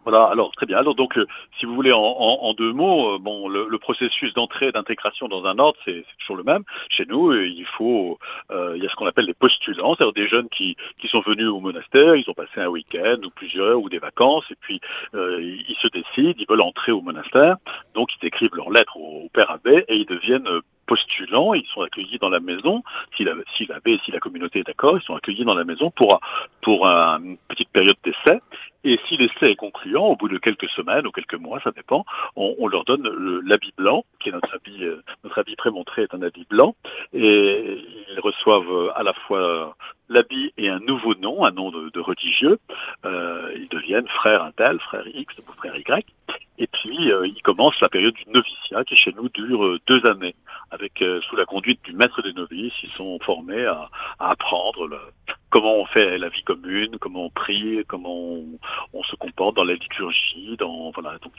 Voilà, 0.03 0.25
alors 0.25 0.51
très 0.51 0.65
bien. 0.65 0.77
Alors 0.77 0.95
donc, 0.95 1.17
euh, 1.17 1.25
si 1.59 1.65
vous 1.65 1.75
voulez, 1.75 1.91
en, 1.93 2.53
deux 2.53 2.73
mots, 2.73 3.15
euh, 3.15 3.17
bon, 3.19 3.47
le, 3.47 3.77
processus 3.77 4.33
d'entrée 4.33 4.67
et 4.67 4.71
d'intégration 4.71 5.27
dans 5.27 5.45
un 5.45 5.59
ordre, 5.59 5.77
c'est 5.83 6.05
toujours 6.19 6.37
le 6.37 6.43
même. 6.43 6.63
Chez 6.89 7.05
nous, 7.05 7.31
euh, 7.31 7.47
il 7.47 7.65
faut, 7.65 8.17
il 8.51 8.81
y 8.81 8.85
a 8.85 8.89
ce 8.89 8.95
qu'on 8.95 9.07
appelle 9.07 9.25
des 9.25 9.33
postulants, 9.33 9.95
c'est-à-dire 9.95 10.13
des 10.13 10.27
jeunes 10.27 10.47
qui, 10.49 10.77
qui 10.99 11.07
sont 11.07 11.21
venus 11.21 11.47
au 11.47 11.59
monastère, 11.59 12.15
ils 12.15 12.29
ont 12.29 12.33
passé 12.33 12.61
un 12.61 12.67
week-end 12.67 13.17
ou 13.25 13.29
plusieurs 13.29 13.79
ou 13.79 13.89
des 13.89 13.99
vacances, 13.99 14.45
et 14.51 14.55
puis 14.59 14.79
ils 15.13 15.75
se 15.81 15.87
décident, 15.87 16.33
ils 16.37 16.45
veulent 16.47 16.61
entrer 16.61 16.91
au 16.91 17.01
monastère, 17.01 17.57
donc 17.93 18.09
ils 18.21 18.27
écrivent 18.27 18.55
leur 18.55 18.69
lettre 18.69 18.95
au, 18.95 19.25
au 19.25 19.29
père 19.29 19.51
abbé 19.51 19.83
et 19.87 19.97
ils 19.97 20.05
deviennent 20.05 20.47
postulants, 20.85 21.53
ils 21.53 21.65
sont 21.67 21.81
accueillis 21.81 22.19
dans 22.19 22.29
la 22.29 22.39
maison, 22.39 22.83
si 23.15 23.23
l'abbé 23.23 23.43
si, 23.55 23.67
si 24.05 24.11
la 24.11 24.19
communauté 24.19 24.59
est 24.59 24.67
d'accord, 24.67 24.97
ils 24.97 25.03
sont 25.03 25.15
accueillis 25.15 25.45
dans 25.45 25.55
la 25.55 25.63
maison 25.63 25.91
pour, 25.91 26.19
pour 26.61 26.85
une 26.85 27.37
petite 27.47 27.69
période 27.69 27.97
d'essai. 28.03 28.39
Et 28.85 28.99
si 29.07 29.15
l'essai 29.15 29.51
est 29.51 29.55
concluant, 29.55 30.07
au 30.07 30.17
bout 30.17 30.27
de 30.27 30.37
quelques 30.37 30.69
semaines 30.71 31.07
ou 31.07 31.11
quelques 31.11 31.35
mois, 31.35 31.61
ça 31.63 31.71
dépend, 31.71 32.05
on, 32.35 32.67
leur 32.67 32.83
donne 32.83 33.07
l'habit 33.45 33.73
blanc, 33.77 34.03
qui 34.19 34.27
est 34.29 34.33
notre 34.33 34.53
habit, 34.53 34.83
euh, 34.83 35.01
notre 35.23 35.39
habit 35.39 35.55
prémontré 35.55 36.03
est 36.03 36.13
un 36.13 36.21
habit 36.21 36.45
blanc, 36.49 36.75
et 37.13 37.81
ils 38.11 38.19
reçoivent 38.19 38.91
à 38.95 39.03
la 39.03 39.13
fois 39.13 39.75
l'habit 40.09 40.51
et 40.57 40.67
un 40.69 40.79
nouveau 40.79 41.15
nom, 41.15 41.45
un 41.45 41.51
nom 41.51 41.71
de, 41.71 41.99
religieux. 41.99 42.59
ils 43.05 43.69
deviennent 43.69 44.07
frère 44.09 44.43
un 44.43 44.51
tel, 44.51 44.79
frère 44.79 45.07
X 45.07 45.33
ou 45.37 45.53
frère 45.53 45.77
Y. 45.77 46.05
Puis, 46.83 46.97
ils 46.99 47.41
commencent 47.43 47.79
la 47.79 47.87
période 47.87 48.13
du 48.13 48.25
noviciat 48.33 48.83
qui 48.83 48.95
chez 48.95 49.13
nous 49.13 49.29
dure 49.29 49.77
deux 49.87 50.05
années. 50.05 50.35
Avec 50.71 51.01
euh, 51.01 51.21
sous 51.21 51.35
la 51.35 51.45
conduite 51.45 51.79
du 51.83 51.93
maître 51.93 52.21
des 52.23 52.33
novices, 52.33 52.73
ils 52.83 52.89
sont 52.91 53.19
formés 53.19 53.65
à, 53.65 53.89
apprendre 54.19 54.87
le, 54.87 54.97
comment 55.53 55.75
on 55.75 55.85
fait 55.85 56.17
la 56.17 56.29
vie 56.29 56.41
commune, 56.41 56.97
comment 56.99 57.25
on 57.25 57.29
prie, 57.29 57.85
comment 57.87 58.39
on, 58.93 59.03
se 59.03 59.15
comporte 59.17 59.55
dans 59.55 59.63
la 59.63 59.73
liturgie, 59.73 60.55
dans 60.57 60.89
voilà 60.91 61.19
donc 61.19 61.33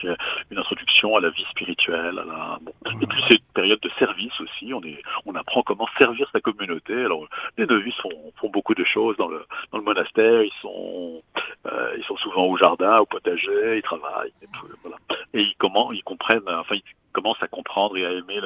une 0.51 0.57
introduction 0.57 1.17
à 1.17 1.19
la 1.19 1.29
vie 1.31 1.43
spirituelle, 1.51 2.17
à 2.19 2.23
la 2.23 2.59
et 3.01 3.07
puis 3.07 3.21
c'est 3.27 3.35
une 3.35 3.53
période 3.53 3.81
de 3.81 3.91
service 3.99 4.39
aussi. 4.39 4.73
On 4.73 4.81
est 4.83 5.01
on 5.25 5.35
apprend 5.35 5.63
comment 5.63 5.87
servir 5.99 6.29
sa 6.31 6.39
communauté. 6.39 6.93
Alors 6.93 7.27
les 7.57 7.65
novices 7.65 7.95
font, 7.95 8.31
font 8.37 8.49
beaucoup 8.49 8.73
de 8.73 8.85
choses 8.85 9.17
dans 9.17 9.27
le 9.27 9.45
dans 9.73 9.79
le 9.79 9.83
monastère. 9.83 10.43
Ils 10.43 10.59
sont 10.61 11.21
euh, 11.65 11.95
ils 11.97 12.03
sont 12.05 12.15
souvent 12.17 12.45
au 12.45 12.55
jardin, 12.55 12.95
au 12.99 13.05
potager, 13.05 13.77
ils 13.77 13.83
travaillent 13.83 14.31
et, 14.41 14.47
voilà. 14.81 14.97
et 15.33 15.41
ils 15.41 15.55
comment 15.57 15.91
ils 15.91 16.03
comprennent 16.03 16.47
enfin 16.47 16.75
ils 16.75 16.83
commencent 17.15 17.41
à 17.41 17.47
comprendre 17.47 17.97
et 17.97 18.05
à 18.05 18.11
aimer 18.11 18.39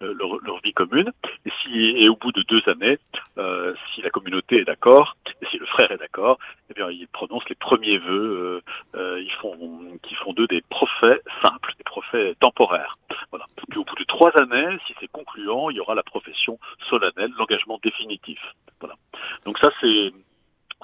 leur, 0.00 0.60
vie 0.64 0.72
commune. 0.72 1.12
Et, 1.46 1.52
si, 1.62 1.94
et 1.96 2.08
au 2.08 2.16
bout 2.16 2.32
de 2.32 2.42
deux 2.42 2.62
années, 2.68 2.98
euh, 3.38 3.72
si 3.94 4.02
la 4.02 4.10
communauté 4.10 4.58
est 4.58 4.64
d'accord, 4.64 5.16
et 5.40 5.46
si 5.46 5.58
le 5.58 5.66
frère 5.66 5.92
est 5.92 5.98
d'accord, 5.98 6.38
eh 6.70 6.74
bien, 6.74 6.90
ils 6.90 7.06
prononcent 7.08 7.48
les 7.48 7.54
premiers 7.54 7.98
vœux, 7.98 8.62
euh, 8.96 8.98
euh, 8.98 9.22
ils 9.22 9.32
font, 9.40 9.56
qui 10.02 10.14
font 10.16 10.32
d'eux 10.32 10.48
des 10.48 10.62
prophètes 10.62 11.22
simples, 11.42 11.72
des 11.78 11.84
prophètes 11.84 12.38
temporaires. 12.40 12.98
Voilà. 13.30 13.46
Puis 13.70 13.78
au 13.78 13.84
bout 13.84 13.94
de 13.94 14.04
trois 14.04 14.32
années, 14.40 14.76
si 14.86 14.94
c'est 14.98 15.10
concluant, 15.10 15.70
il 15.70 15.76
y 15.76 15.80
aura 15.80 15.94
la 15.94 16.02
profession 16.02 16.58
solennelle, 16.90 17.30
l'engagement 17.38 17.78
définitif. 17.82 18.40
Voilà. 18.80 18.96
Donc 19.44 19.58
ça, 19.58 19.70
c'est 19.80 20.12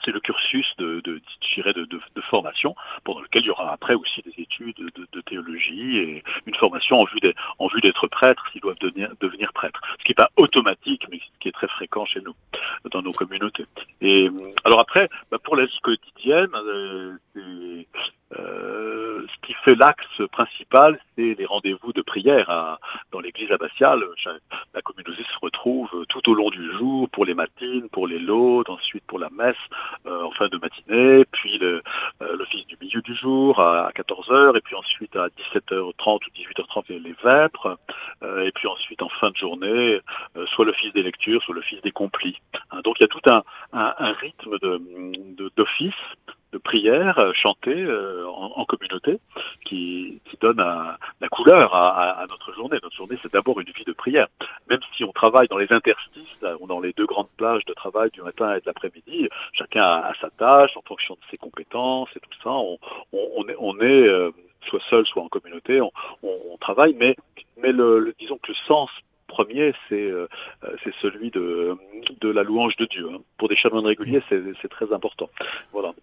c'est 0.04 0.10
le 0.10 0.20
cursus 0.20 0.74
de, 0.78 1.00
de, 1.00 1.20
de, 1.56 1.84
de, 2.14 2.20
formation, 2.22 2.74
pendant 3.04 3.20
lequel 3.20 3.42
il 3.42 3.46
y 3.46 3.50
aura 3.50 3.72
après 3.72 3.94
aussi 3.94 4.22
des 4.22 4.42
études 4.42 4.76
de, 4.76 5.20
théologie 5.22 5.98
et 5.98 6.24
une 6.46 6.54
formation 6.54 7.00
en 7.00 7.04
vue 7.04 7.80
d'être 7.80 8.06
prêtre 8.08 8.44
s'ils 8.52 8.60
doivent 8.60 8.78
devenir, 8.80 9.10
devenir 9.20 9.52
prêtre. 9.52 9.80
Ce 9.98 10.04
qui 10.04 10.10
n'est 10.10 10.14
pas 10.14 10.30
automatique, 10.36 11.06
mais 11.10 11.18
ce 11.18 11.38
qui 11.40 11.48
est 11.48 11.52
très 11.52 11.68
fréquent 11.68 12.04
chez 12.04 12.20
nous, 12.20 12.34
dans 12.90 13.02
nos 13.02 13.12
communautés. 13.12 13.66
Et 14.00 14.30
alors 14.64 14.80
après, 14.80 15.08
bah, 15.30 15.38
pour 15.42 15.56
la 15.56 15.66
vie 15.66 15.78
quotidienne, 15.82 16.50
euh, 16.54 17.16
euh, 19.66 19.70
ce 19.70 19.70
qui 19.70 19.70
fait 19.70 19.74
l'axe 19.74 20.30
principal, 20.30 20.98
c'est 21.16 21.34
les 21.38 21.46
rendez-vous 21.46 21.92
de 21.92 22.02
prière 22.02 22.78
dans 23.10 23.20
l'église 23.20 23.50
abbatiale. 23.50 24.02
La 24.74 24.82
communauté 24.82 25.22
se 25.22 25.38
retrouve 25.40 26.06
tout 26.08 26.28
au 26.30 26.34
long 26.34 26.50
du 26.50 26.72
jour 26.72 27.08
pour 27.10 27.24
les 27.24 27.34
matines, 27.34 27.88
pour 27.90 28.06
les 28.06 28.18
lots, 28.18 28.64
ensuite 28.68 29.04
pour 29.06 29.18
la 29.18 29.30
messe 29.30 29.56
euh, 30.06 30.22
en 30.22 30.30
fin 30.32 30.48
de 30.48 30.58
matinée, 30.58 31.24
puis 31.30 31.58
euh, 31.62 31.80
l'office 32.20 32.66
du 32.66 32.76
milieu 32.80 33.00
du 33.02 33.14
jour 33.14 33.60
à, 33.60 33.90
14h, 33.94 34.56
et 34.56 34.60
puis 34.60 34.74
ensuite 34.74 35.14
à 35.16 35.28
17h30 35.28 36.20
ou 36.26 36.30
18h30 36.36 37.02
les 37.02 37.14
vêpres, 37.24 37.78
et 38.22 38.52
puis 38.52 38.68
ensuite 38.68 39.02
en 39.02 39.08
fin 39.08 39.30
de 39.30 39.36
journée, 39.36 40.00
soit 40.46 40.64
l'office 40.64 40.92
des 40.92 41.02
lectures, 41.02 41.42
soit 41.42 41.54
l'office 41.54 41.80
des 41.82 41.90
complis. 41.90 42.38
Hein, 42.70 42.80
donc 42.84 42.96
il 43.00 43.02
y 43.02 43.04
a 43.04 43.08
tout 43.08 43.20
un, 43.30 43.42
rythme 44.20 44.58
d'office 45.56 45.94
euh, 46.54 47.32
chantée 47.34 47.82
euh, 47.82 48.26
en, 48.28 48.64
communauté 48.64 49.18
qui, 49.64 50.20
qui 50.24 50.36
donne 50.40 50.58
la 50.58 51.28
couleur 51.28 51.74
à, 51.74 52.24
notre 52.28 52.52
journée. 52.54 52.78
Notre 52.82 52.96
journée, 52.96 53.16
c'est 53.22 53.32
d'abord 53.32 53.60
une 53.60 53.70
vie 53.70 53.84
de 53.84 53.92
prière. 53.92 54.28
Même 54.68 54.80
si 54.96 55.04
on 55.04 55.12
travaille 55.12 55.48
dans 55.48 55.58
les 55.58 55.72
interstices, 55.72 56.36
ou 56.60 56.66
dans 56.66 56.80
les 56.80 56.92
deux 56.92 57.06
grandes 57.06 57.28
plages 57.36 57.64
de 57.64 57.74
travail 57.74 58.10
du 58.10 58.22
matin 58.22 58.54
et 58.54 58.60
de 58.60 58.66
l'après-midi, 58.66 59.28
chacun 59.52 59.82
a, 59.82 60.12
sa 60.20 60.30
tâche 60.30 60.76
en 60.76 60.82
fonction 60.82 61.14
de 61.14 61.20
ses 61.30 61.36
compétences 61.36 62.08
et 62.16 62.20
tout 62.20 62.38
ça. 62.42 62.50
On, 62.50 62.78
on, 63.12 63.48
est, 63.48 63.56
on 63.58 63.78
est 63.80 64.08
euh, 64.08 64.30
soit 64.68 64.82
seul, 64.88 65.06
soit 65.06 65.22
en 65.22 65.28
communauté, 65.28 65.80
on, 65.80 65.92
on 66.22 66.56
travaille, 66.58 66.94
mais, 66.98 67.16
mais 67.58 67.72
le, 67.72 68.14
disons 68.18 68.38
que 68.38 68.52
le 68.52 68.56
sens 68.66 68.90
premier, 69.26 69.72
c'est 69.88 70.10
c'est 70.84 70.94
celui 71.00 71.30
de, 71.30 71.74
de 72.20 72.28
la 72.28 72.42
louange 72.42 72.76
de 72.76 72.84
Dieu. 72.84 73.08
Hein. 73.10 73.18
Pour 73.38 73.48
des 73.48 73.56
chanoines 73.56 73.86
réguliers, 73.86 74.22
c'est 74.28 74.68
très 74.68 74.92
important. 74.92 75.30
Voilà. 75.72 75.94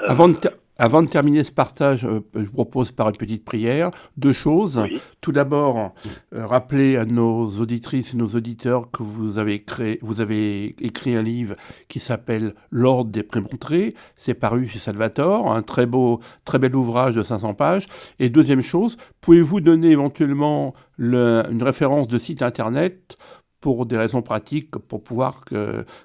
Euh, 0.00 0.06
avant 0.08 0.28
de, 0.28 0.38
avant 0.78 1.02
de, 1.02 1.08
terminer 1.08 1.42
ce 1.42 1.52
partage, 1.52 2.04
euh, 2.04 2.20
je 2.34 2.44
vous 2.44 2.52
propose 2.52 2.92
par 2.92 3.08
une 3.08 3.16
petite 3.16 3.44
prière 3.44 3.90
deux 4.16 4.32
choses. 4.32 4.82
Tout 5.20 5.32
d'abord, 5.32 5.94
euh, 6.34 6.44
rappeler 6.44 6.96
à 6.96 7.04
nos 7.04 7.46
auditrices 7.60 8.14
et 8.14 8.16
nos 8.16 8.28
auditeurs 8.28 8.90
que 8.90 9.02
vous 9.02 9.38
avez, 9.38 9.62
créé, 9.62 9.98
vous 10.02 10.20
avez 10.20 10.76
écrit 10.84 11.16
un 11.16 11.22
livre 11.22 11.56
qui 11.88 11.98
s'appelle 11.98 12.54
L'Ordre 12.70 13.10
des 13.10 13.22
Prémontrés. 13.22 13.94
C'est 14.16 14.34
paru 14.34 14.66
chez 14.66 14.78
Salvatore, 14.78 15.50
un 15.52 15.62
très 15.62 15.86
beau, 15.86 16.20
très 16.44 16.58
bel 16.58 16.74
ouvrage 16.76 17.14
de 17.14 17.22
500 17.22 17.54
pages. 17.54 17.86
Et 18.18 18.28
deuxième 18.28 18.62
chose, 18.62 18.96
pouvez-vous 19.20 19.60
donner 19.60 19.90
éventuellement 19.90 20.74
une 20.98 21.62
référence 21.62 22.08
de 22.08 22.18
site 22.18 22.42
internet 22.42 23.18
pour 23.60 23.86
des 23.86 23.96
raisons 23.96 24.22
pratiques, 24.22 24.70
pour 24.70 25.02
pouvoir 25.02 25.44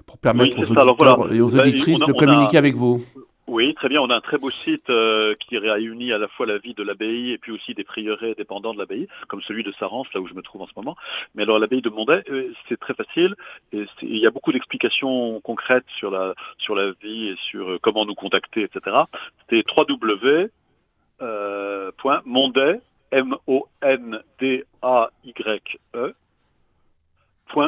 pour 0.06 0.18
permettre 0.18 0.58
aux 0.58 0.72
auditeurs 0.72 1.32
et 1.32 1.40
aux 1.40 1.54
auditrices 1.54 2.00
de 2.00 2.12
communiquer 2.12 2.58
avec 2.58 2.74
vous? 2.74 3.02
Oui, 3.52 3.74
très 3.74 3.90
bien. 3.90 4.00
On 4.00 4.08
a 4.08 4.16
un 4.16 4.22
très 4.22 4.38
beau 4.38 4.48
site 4.48 4.88
euh, 4.88 5.34
qui 5.34 5.58
réunit 5.58 6.10
à 6.10 6.16
la 6.16 6.26
fois 6.26 6.46
la 6.46 6.56
vie 6.56 6.72
de 6.72 6.82
l'abbaye 6.82 7.32
et 7.32 7.38
puis 7.38 7.52
aussi 7.52 7.74
des 7.74 7.84
prieurés 7.84 8.34
dépendants 8.34 8.72
de 8.72 8.78
l'abbaye, 8.78 9.08
comme 9.28 9.42
celui 9.42 9.62
de 9.62 9.70
Sarance, 9.72 10.06
là 10.14 10.22
où 10.22 10.26
je 10.26 10.32
me 10.32 10.40
trouve 10.40 10.62
en 10.62 10.66
ce 10.66 10.72
moment. 10.74 10.96
Mais 11.34 11.42
alors 11.42 11.58
l'abbaye 11.58 11.82
de 11.82 11.90
Mondet, 11.90 12.24
euh, 12.30 12.50
c'est 12.66 12.80
très 12.80 12.94
facile. 12.94 13.36
Et 13.74 13.84
il 14.00 14.16
y 14.16 14.26
a 14.26 14.30
beaucoup 14.30 14.52
d'explications 14.52 15.38
concrètes 15.42 15.84
sur 15.98 16.10
la 16.10 16.34
sur 16.56 16.74
la 16.74 16.92
vie 17.02 17.28
et 17.28 17.36
sur 17.50 17.72
euh, 17.72 17.78
comment 17.78 18.06
nous 18.06 18.14
contacter, 18.14 18.62
etc. 18.62 19.02
C'est 19.50 19.62
www.mondet, 19.76 20.50
m 23.10 23.36
o 23.46 23.68
n 23.82 24.22
d 24.40 24.64
a 24.80 25.10
y 25.24 25.34
e 25.94 26.14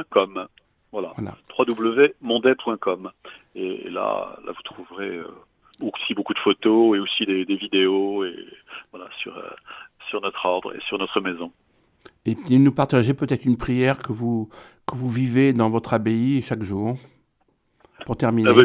.com. 0.09 0.47
Voilà. 0.93 1.13
voilà. 1.15 1.37
www.mondet.com. 1.59 3.11
Et, 3.55 3.91
là, 3.91 4.39
là, 4.47 4.53
vous 4.53 4.63
trouverez 4.63 5.21
aussi 5.81 6.15
beaucoup 6.15 6.35
de 6.35 6.39
photos 6.39 6.97
et 6.97 7.01
aussi 7.01 7.27
des, 7.27 7.45
vidéos 7.45 8.25
et 8.25 8.37
voilà 8.93 9.09
sur 9.19 9.37
euh, 9.37 9.51
sur 10.09 10.21
notre 10.21 10.45
ordre 10.45 10.75
et 10.75 10.81
sur 10.87 10.99
notre 10.99 11.21
maison. 11.21 11.53
Et 12.27 12.37
nous 12.59 12.73
partager 12.73 13.15
peut-être 13.15 13.45
une 13.45 13.57
prière 13.57 13.99
que 13.99 14.13
vous 14.13 14.49
que 14.87 14.97
vous 14.97 15.09
vivez 15.09 15.53
dans 15.53 15.71
votre 15.71 15.95
abbaye 15.95 16.43
chaque 16.43 16.63
jour 16.63 16.97
pour 18.07 18.17
terminer. 18.17 18.51
Ah 18.51 18.55
bah, 18.55 18.63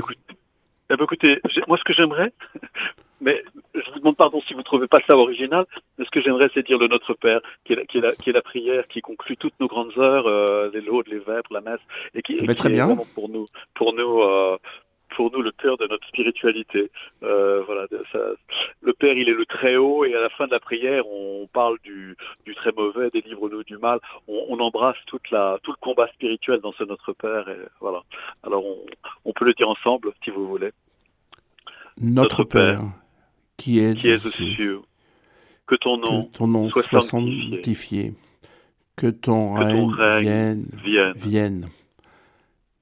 ah 0.92 0.96
bah, 0.96 1.04
écoutez, 1.04 1.40
moi 1.68 1.78
ce 1.78 1.84
que 1.84 1.94
j'aimerais, 1.94 2.34
mais 3.22 3.44
je 3.76 3.92
vous 3.92 4.00
demande 4.00 4.18
pardon 4.18 4.42
si 4.42 4.54
vous 4.54 4.60
ne 4.60 4.64
trouvez 4.64 4.88
pas 4.88 5.00
ça 5.08 5.16
original, 5.16 5.66
mais 5.98 6.06
ce 6.06 6.10
que 6.10 6.22
j'aimerais 6.22 6.50
c'est 6.54 6.66
dire 6.66 6.80
le 6.80 6.88
Notre 6.88 7.14
Père, 7.14 7.42
qui 7.64 7.74
est, 7.74 7.76
la, 7.76 7.86
qui, 7.86 8.00
est 8.00 8.02
la, 8.02 8.16
qui 8.16 8.30
est 8.32 8.34
la 8.34 8.42
prière 8.42 8.88
qui 8.88 9.02
conclut 9.02 9.38
toutes 9.38 9.54
nos 9.60 9.68
grandes 9.68 9.98
heures, 9.98 10.26
euh, 10.26 10.72
les 10.74 10.82
laudes, 10.82 11.08
les 11.08 11.20
vêpres, 11.20 11.54
la 11.54 11.62
messe, 11.62 11.80
et 12.16 12.24
qui, 12.24 12.42
bah, 12.42 12.56
très 12.56 12.70
bien. 12.70 12.96
pour 13.14 13.30
nous, 13.30 13.46
pour 13.76 13.94
nous, 13.94 14.22
euh, 14.22 14.58
pour 15.16 15.32
nous 15.32 15.42
le 15.42 15.52
cœur 15.52 15.78
de 15.78 15.88
notre 15.88 16.08
spiritualité. 16.08 16.92
Euh, 17.24 17.64
voilà, 17.66 17.88
le 18.82 18.94
Père, 18.94 19.18
il 19.18 19.30
est 19.30 19.34
le 19.34 19.46
très 19.46 19.76
haut, 19.76 20.06
et 20.06 20.14
à 20.14 20.22
la 20.22 20.30
fin 20.30 20.48
de 20.48 20.52
la 20.52 20.60
prière, 20.60 21.08
on 21.08 21.48
parle 21.52 21.78
du, 21.84 22.16
très 22.56 22.72
mauvais, 22.72 23.10
délivre-nous 23.12 23.64
du 23.64 23.78
mal. 23.78 24.00
On, 24.28 24.60
embrasse 24.60 24.98
toute 25.06 25.30
la, 25.32 25.58
tout 25.64 25.72
le 25.72 25.78
combat 25.80 26.08
spirituel 26.14 26.60
dans 26.60 26.74
ce 26.74 26.84
Notre 26.84 27.14
Père. 27.14 27.48
Et 27.50 27.58
voilà. 27.80 28.04
Alors, 28.44 28.64
on, 29.26 29.34
peut 29.34 29.46
le 29.46 29.54
dire 29.54 29.70
ensemble, 29.70 30.12
si 30.24 30.32
vous 30.32 30.48
voulez. 30.48 30.72
Notre, 31.98 32.44
Père, 32.44 32.82
qui 33.58 33.80
est, 33.80 33.96
qui 34.00 34.10
est 34.10 34.26
aux 34.26 34.30
cieux, 34.30 34.82
que 35.68 35.76
ton 35.76 35.98
nom, 35.98 36.72
soit, 36.72 37.02
sanctifié, 37.02 38.14
que 38.96 39.08
ton, 39.08 39.54
règne, 39.54 40.66
vienne 41.16 41.70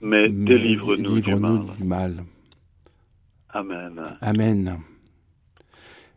mais, 0.00 0.28
délivre-nous 0.28 1.20
du, 1.20 1.34
mal. 1.34 1.60
du 1.76 1.84
mal. 1.84 2.24
Amen. 3.50 4.00
Amen. 4.20 4.78